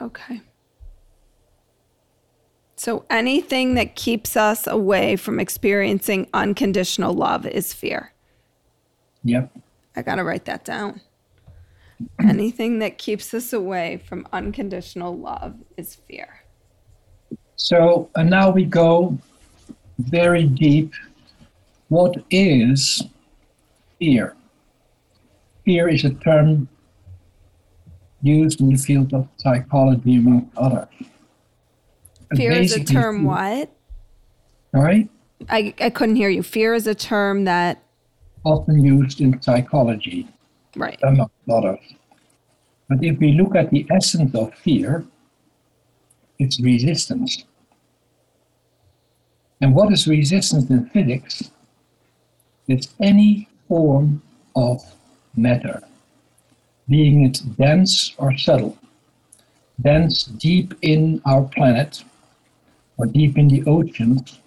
Okay. 0.00 0.40
So 2.86 3.04
anything 3.10 3.74
that 3.74 3.96
keeps 3.96 4.36
us 4.36 4.68
away 4.68 5.16
from 5.16 5.40
experiencing 5.40 6.28
unconditional 6.32 7.14
love 7.14 7.44
is 7.44 7.72
fear. 7.72 8.12
Yep. 9.24 9.50
I 9.96 10.02
got 10.02 10.14
to 10.14 10.22
write 10.22 10.44
that 10.44 10.64
down. 10.64 11.00
anything 12.20 12.78
that 12.78 12.96
keeps 12.96 13.34
us 13.34 13.52
away 13.52 14.00
from 14.06 14.28
unconditional 14.32 15.18
love 15.18 15.56
is 15.76 15.96
fear. 15.96 16.44
So, 17.56 18.08
and 18.14 18.30
now 18.30 18.50
we 18.50 18.64
go 18.64 19.18
very 19.98 20.44
deep. 20.44 20.92
What 21.88 22.14
is 22.30 23.02
fear? 23.98 24.36
Fear 25.64 25.88
is 25.88 26.04
a 26.04 26.10
term 26.10 26.68
used 28.22 28.60
in 28.60 28.68
the 28.68 28.78
field 28.78 29.12
of 29.12 29.26
psychology, 29.38 30.18
among 30.18 30.48
others. 30.56 30.86
Fear 32.36 32.52
is 32.52 32.72
a 32.74 32.84
term 32.84 33.24
what? 33.24 33.70
Sorry? 34.72 35.08
I, 35.48 35.74
I 35.80 35.90
couldn't 35.90 36.16
hear 36.16 36.28
you. 36.28 36.42
Fear 36.42 36.74
is 36.74 36.86
a 36.86 36.94
term 36.94 37.44
that 37.44 37.82
often 38.44 38.82
used 38.82 39.20
in 39.20 39.40
psychology. 39.42 40.28
Right. 40.76 40.98
Among 41.02 41.30
others. 41.50 41.80
But 42.88 43.02
if 43.02 43.18
we 43.18 43.32
look 43.32 43.56
at 43.56 43.70
the 43.70 43.86
essence 43.90 44.34
of 44.34 44.54
fear, 44.54 45.04
it's 46.38 46.60
resistance. 46.60 47.44
And 49.60 49.74
what 49.74 49.92
is 49.92 50.06
resistance 50.06 50.70
in 50.70 50.86
physics? 50.90 51.50
It's 52.68 52.88
any 53.00 53.48
form 53.68 54.22
of 54.54 54.82
matter, 55.34 55.82
being 56.88 57.24
it 57.24 57.40
dense 57.56 58.14
or 58.18 58.36
subtle. 58.36 58.78
Dense 59.80 60.24
deep 60.24 60.74
in 60.82 61.20
our 61.24 61.42
planet, 61.42 62.04
or 62.98 63.06
deep 63.06 63.36
in 63.36 63.48
the 63.48 63.64
oceans, 63.64 64.40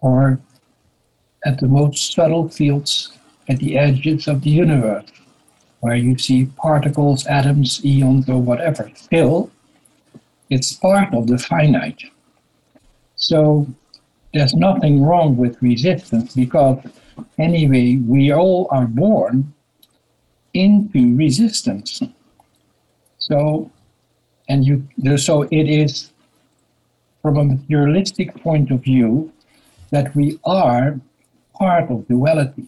or 0.00 0.40
at 1.44 1.58
the 1.60 1.68
most 1.68 2.12
subtle 2.12 2.48
fields 2.48 3.18
at 3.48 3.58
the 3.58 3.76
edges 3.76 4.28
of 4.28 4.42
the 4.42 4.50
universe, 4.50 5.10
where 5.80 5.96
you 5.96 6.16
see 6.16 6.46
particles, 6.56 7.26
atoms, 7.26 7.84
eons, 7.84 8.28
or 8.28 8.40
whatever. 8.40 8.90
Still, 8.94 9.50
it's 10.48 10.72
part 10.72 11.12
of 11.12 11.26
the 11.26 11.38
finite. 11.38 12.02
So 13.16 13.66
there's 14.32 14.54
nothing 14.54 15.02
wrong 15.02 15.36
with 15.36 15.60
resistance 15.60 16.34
because, 16.34 16.78
anyway, 17.38 17.96
we 17.96 18.32
all 18.32 18.68
are 18.70 18.86
born 18.86 19.52
into 20.54 21.16
resistance. 21.16 22.02
So, 23.18 23.70
and 24.48 24.64
you, 24.64 24.86
so 25.16 25.42
it 25.42 25.68
is 25.68 26.11
from 27.22 27.36
a 27.36 27.44
materialistic 27.44 28.34
point 28.42 28.70
of 28.70 28.82
view 28.82 29.32
that 29.90 30.14
we 30.16 30.38
are 30.44 31.00
part 31.54 31.90
of 31.90 32.06
duality. 32.08 32.66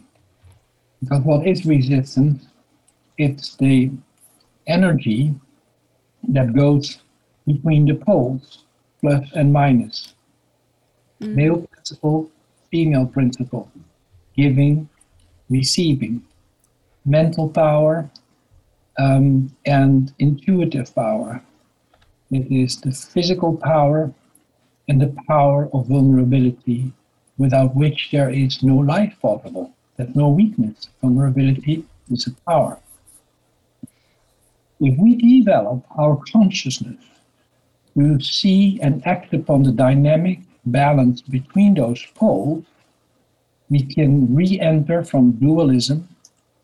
Because 1.01 1.23
what 1.23 1.47
is 1.47 1.67
resistance? 1.67 2.47
It's 3.19 3.57
the 3.57 3.91
energy 4.67 5.35
that 6.29 6.55
goes 6.55 6.99
between 7.47 7.85
the 7.87 7.95
poles, 7.95 8.65
plus 9.01 9.29
and 9.35 9.53
minus. 9.53 10.15
Mm. 11.21 11.35
Male 11.35 11.67
principle, 11.67 12.31
female 12.71 13.07
principle, 13.07 13.71
giving, 14.37 14.89
receiving, 15.51 16.23
mental 17.05 17.49
power, 17.49 18.09
um, 18.99 19.55
and 19.67 20.13
intuitive 20.19 20.95
power. 20.95 21.43
It 22.31 22.51
is 22.51 22.81
the 22.81 22.93
physical 22.93 23.57
power 23.57 24.13
and 24.89 25.01
the 25.01 25.15
power 25.27 25.69
of 25.73 25.87
vulnerability, 25.87 26.93
without 27.39 27.75
which 27.75 28.11
there 28.13 28.31
is 28.31 28.63
no 28.63 28.77
life 28.77 29.15
possible. 29.21 29.73
There's 29.97 30.15
no 30.15 30.29
weakness. 30.29 30.89
Vulnerability 31.01 31.85
is 32.11 32.27
a 32.27 32.33
power. 32.51 32.79
If 34.81 34.99
we 34.99 35.17
develop 35.17 35.85
our 35.97 36.21
consciousness 36.33 37.03
to 37.97 38.21
see 38.21 38.81
and 38.83 39.07
act 39.07 39.33
upon 39.33 39.63
the 39.63 39.73
dynamic 39.73 40.41
balance 40.67 41.23
between 41.23 41.75
those 41.75 42.05
poles, 42.15 42.65
we 43.71 43.83
can 43.83 44.35
re 44.35 44.61
enter 44.61 45.05
from 45.05 45.33
dualism, 45.33 46.09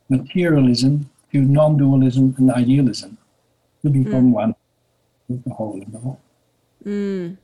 materialism, 0.09 1.09
to 1.33 1.41
non 1.41 1.77
dualism 1.77 2.35
and 2.39 2.51
idealism 2.51 3.17
to 3.83 3.89
become 3.89 4.31
mm. 4.31 4.33
one 4.33 4.55
with 5.29 5.43
the 5.45 5.51
whole 5.51 5.75
and 5.75 5.93
the 5.93 5.99
whole. 5.99 6.21
Mm. 6.85 7.37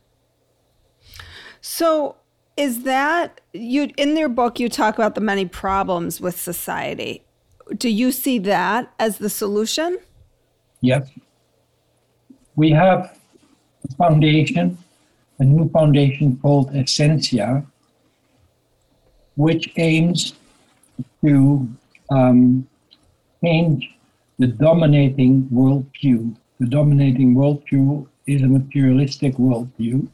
So, 1.69 2.15
is 2.57 2.85
that 2.85 3.41
you 3.53 3.91
in 3.97 4.15
their 4.15 4.29
book 4.29 4.61
you 4.61 4.69
talk 4.69 4.95
about 4.95 5.17
the 5.17 5.21
many 5.21 5.47
problems 5.47 6.21
with 6.21 6.39
society. 6.39 7.25
Do 7.77 7.89
you 7.89 8.13
see 8.13 8.39
that 8.39 8.95
as 9.01 9.19
the 9.19 9.29
solution? 9.29 9.99
Yes. 10.81 11.11
We 12.55 12.71
have 12.71 13.19
a 13.85 13.95
foundation 13.97 14.79
a 15.41 15.45
new 15.45 15.69
foundation 15.71 16.39
called 16.41 16.73
essentia 16.75 17.67
which 19.35 19.73
aims 19.77 20.35
to 21.25 21.69
um, 22.11 22.67
change 23.43 23.91
the 24.39 24.47
dominating 24.47 25.49
worldview. 25.53 26.37
The 26.61 26.69
dominating 26.69 27.35
worldview 27.35 28.07
is 28.29 28.43
a 28.43 28.47
materialistic 28.47 29.35
worldview 29.35 30.09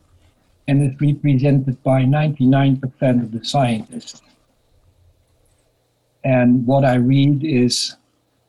and 0.68 0.82
is 0.82 1.00
represented 1.00 1.82
by 1.82 2.02
99% 2.02 3.22
of 3.22 3.32
the 3.32 3.44
scientists. 3.44 4.22
And 6.24 6.66
what 6.66 6.84
I 6.84 6.94
read 6.94 7.44
is 7.44 7.96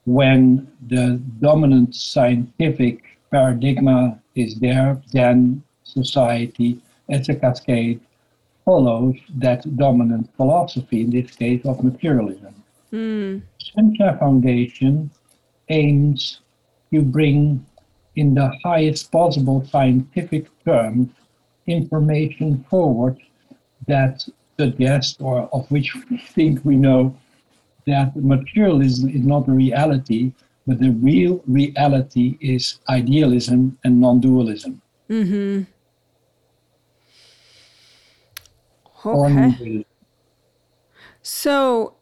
when 0.06 0.71
the 0.88 1.19
dominant 1.39 1.95
scientific 1.95 3.04
paradigm 3.32 4.19
is 4.36 4.60
there, 4.60 5.02
then 5.12 5.63
society, 5.84 6.80
as 7.10 7.30
a 7.30 7.36
cascade, 7.36 7.99
follows 8.65 9.15
that 9.36 9.76
dominant 9.76 10.30
philosophy, 10.38 11.02
in 11.02 11.10
this 11.10 11.36
case 11.36 11.65
of 11.65 11.84
materialism. 11.84 12.54
Mm. 12.91 13.41
Essentia 13.60 14.17
Foundation 14.19 15.10
aims 15.69 16.39
to 16.93 17.02
bring, 17.02 17.65
in 18.15 18.36
the 18.36 18.52
highest 18.63 19.12
possible 19.12 19.65
scientific 19.65 20.47
terms, 20.63 21.10
information 21.67 22.65
forward 22.69 23.17
that 23.88 24.26
suggests, 24.60 25.17
or 25.19 25.49
of 25.54 25.69
which 25.71 25.95
we 26.10 26.17
think 26.17 26.63
we 26.63 26.76
know, 26.76 27.15
that 27.86 28.15
materialism 28.15 29.10
is 29.10 29.26
not 29.26 29.47
a 29.47 29.52
reality, 29.52 30.32
but 30.65 30.80
the 30.80 30.91
real 30.91 31.43
reality 31.47 32.38
is 32.39 32.80
idealism 32.89 33.78
and 33.84 33.99
non 33.99 34.19
dualism. 34.19 34.82
Mm-hmm. 35.10 35.63
Okay. 39.06 39.86
So, 41.21 41.95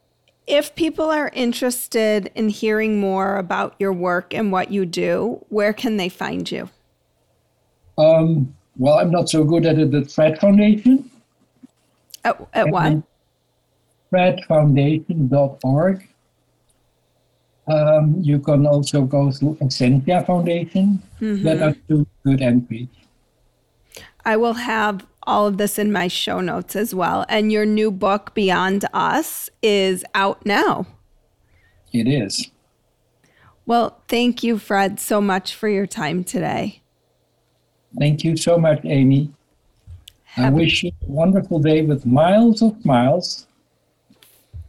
if 0.46 0.76
people 0.76 1.10
are 1.10 1.32
interested 1.34 2.32
in 2.36 2.50
hearing 2.50 3.00
more 3.00 3.38
about 3.38 3.76
your 3.80 3.94
work 3.94 4.34
and 4.34 4.52
what 4.52 4.72
you 4.72 4.86
do, 4.86 5.44
where 5.50 5.74
can 5.74 5.98
they 5.98 6.10
find 6.10 6.50
you? 6.52 6.70
Um, 7.98 8.56
well, 8.82 8.98
I'm 8.98 9.12
not 9.12 9.30
so 9.30 9.44
good 9.44 9.68
at 9.68 9.78
it 9.78 9.94
at 9.94 10.12
Fred 10.12 10.40
Foundation. 10.40 11.08
At, 12.24 12.42
at 12.52 12.70
what? 12.70 13.04
FredFoundation.org. 14.12 16.08
Um, 17.68 18.16
you 18.20 18.40
can 18.40 18.66
also 18.66 19.04
go 19.04 19.32
through 19.32 19.60
Essentia 19.62 20.24
Foundation. 20.26 21.00
Mm-hmm. 21.22 21.44
That 21.44 21.62
are 21.62 21.76
two 21.88 22.08
good 22.26 22.42
entries. 22.42 22.88
I 24.26 24.36
will 24.36 24.56
have 24.56 25.06
all 25.28 25.46
of 25.46 25.58
this 25.58 25.78
in 25.78 25.92
my 25.92 26.08
show 26.08 26.42
notes 26.42 26.76
as 26.76 26.96
well. 26.96 27.24
And 27.30 27.52
your 27.52 27.68
new 27.68 27.92
book, 27.92 28.34
Beyond 28.34 28.86
Us, 28.96 29.52
is 29.62 30.04
out 30.16 30.44
now. 30.44 30.88
It 31.94 32.08
is. 32.08 32.50
Well, 33.68 34.02
thank 34.08 34.42
you, 34.42 34.58
Fred, 34.58 35.00
so 35.00 35.22
much 35.22 35.54
for 35.54 35.70
your 35.70 35.86
time 35.86 36.24
today. 36.24 36.81
Thank 37.98 38.24
you 38.24 38.38
so 38.38 38.58
much, 38.58 38.82
Amy. 38.86 39.32
Happy. 40.24 40.48
I 40.48 40.50
wish 40.50 40.84
you 40.84 40.92
a 41.02 41.12
wonderful 41.12 41.60
day 41.60 41.82
with 41.82 42.06
miles 42.06 42.62
of 42.62 42.76
smiles, 42.82 43.48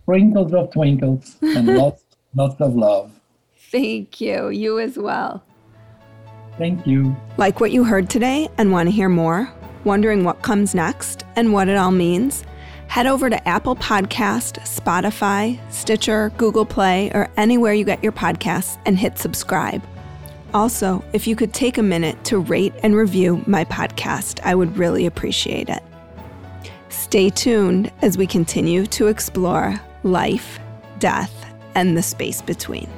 sprinkles 0.03 0.53
of 0.53 0.73
twinkles, 0.73 1.37
and 1.41 1.69
lots, 1.79 2.03
lots 2.35 2.61
of 2.61 2.75
love. 2.75 3.13
Thank 3.71 4.21
you. 4.21 4.49
You 4.49 4.81
as 4.81 4.99
well. 4.99 5.43
Thank 6.59 6.87
you. 6.87 7.17
Like 7.39 7.61
what 7.61 7.73
you 7.73 7.85
heard 7.85 8.11
today 8.11 8.49
and 8.59 8.73
want 8.73 8.89
to 8.89 8.95
hear 8.95 9.09
more? 9.09 9.51
Wondering 9.85 10.25
what 10.25 10.43
comes 10.43 10.75
next 10.75 11.25
and 11.37 11.53
what 11.53 11.69
it 11.69 11.77
all 11.77 11.91
means? 11.91 12.45
Head 12.89 13.07
over 13.07 13.31
to 13.31 13.49
Apple 13.49 13.75
Podcast, 13.77 14.59
Spotify, 14.67 15.59
Stitcher, 15.73 16.31
Google 16.37 16.67
Play, 16.67 17.11
or 17.15 17.31
anywhere 17.39 17.73
you 17.73 17.87
get 17.87 18.03
your 18.03 18.13
podcasts 18.13 18.79
and 18.85 18.99
hit 18.99 19.17
subscribe. 19.17 19.83
Also, 20.55 21.03
if 21.13 21.27
you 21.27 21.35
could 21.35 21.55
take 21.55 21.79
a 21.79 21.83
minute 21.83 22.23
to 22.25 22.39
rate 22.39 22.75
and 22.83 22.95
review 22.95 23.43
my 23.47 23.65
podcast, 23.65 24.41
I 24.45 24.55
would 24.55 24.77
really 24.77 25.07
appreciate 25.07 25.69
it. 25.69 25.83
Stay 26.91 27.31
tuned 27.31 27.91
as 28.03 28.19
we 28.19 28.27
continue 28.27 28.85
to 28.87 29.07
explore 29.07 29.81
life, 30.03 30.59
death, 30.99 31.33
and 31.75 31.97
the 31.97 32.03
space 32.03 32.43
between. 32.43 32.89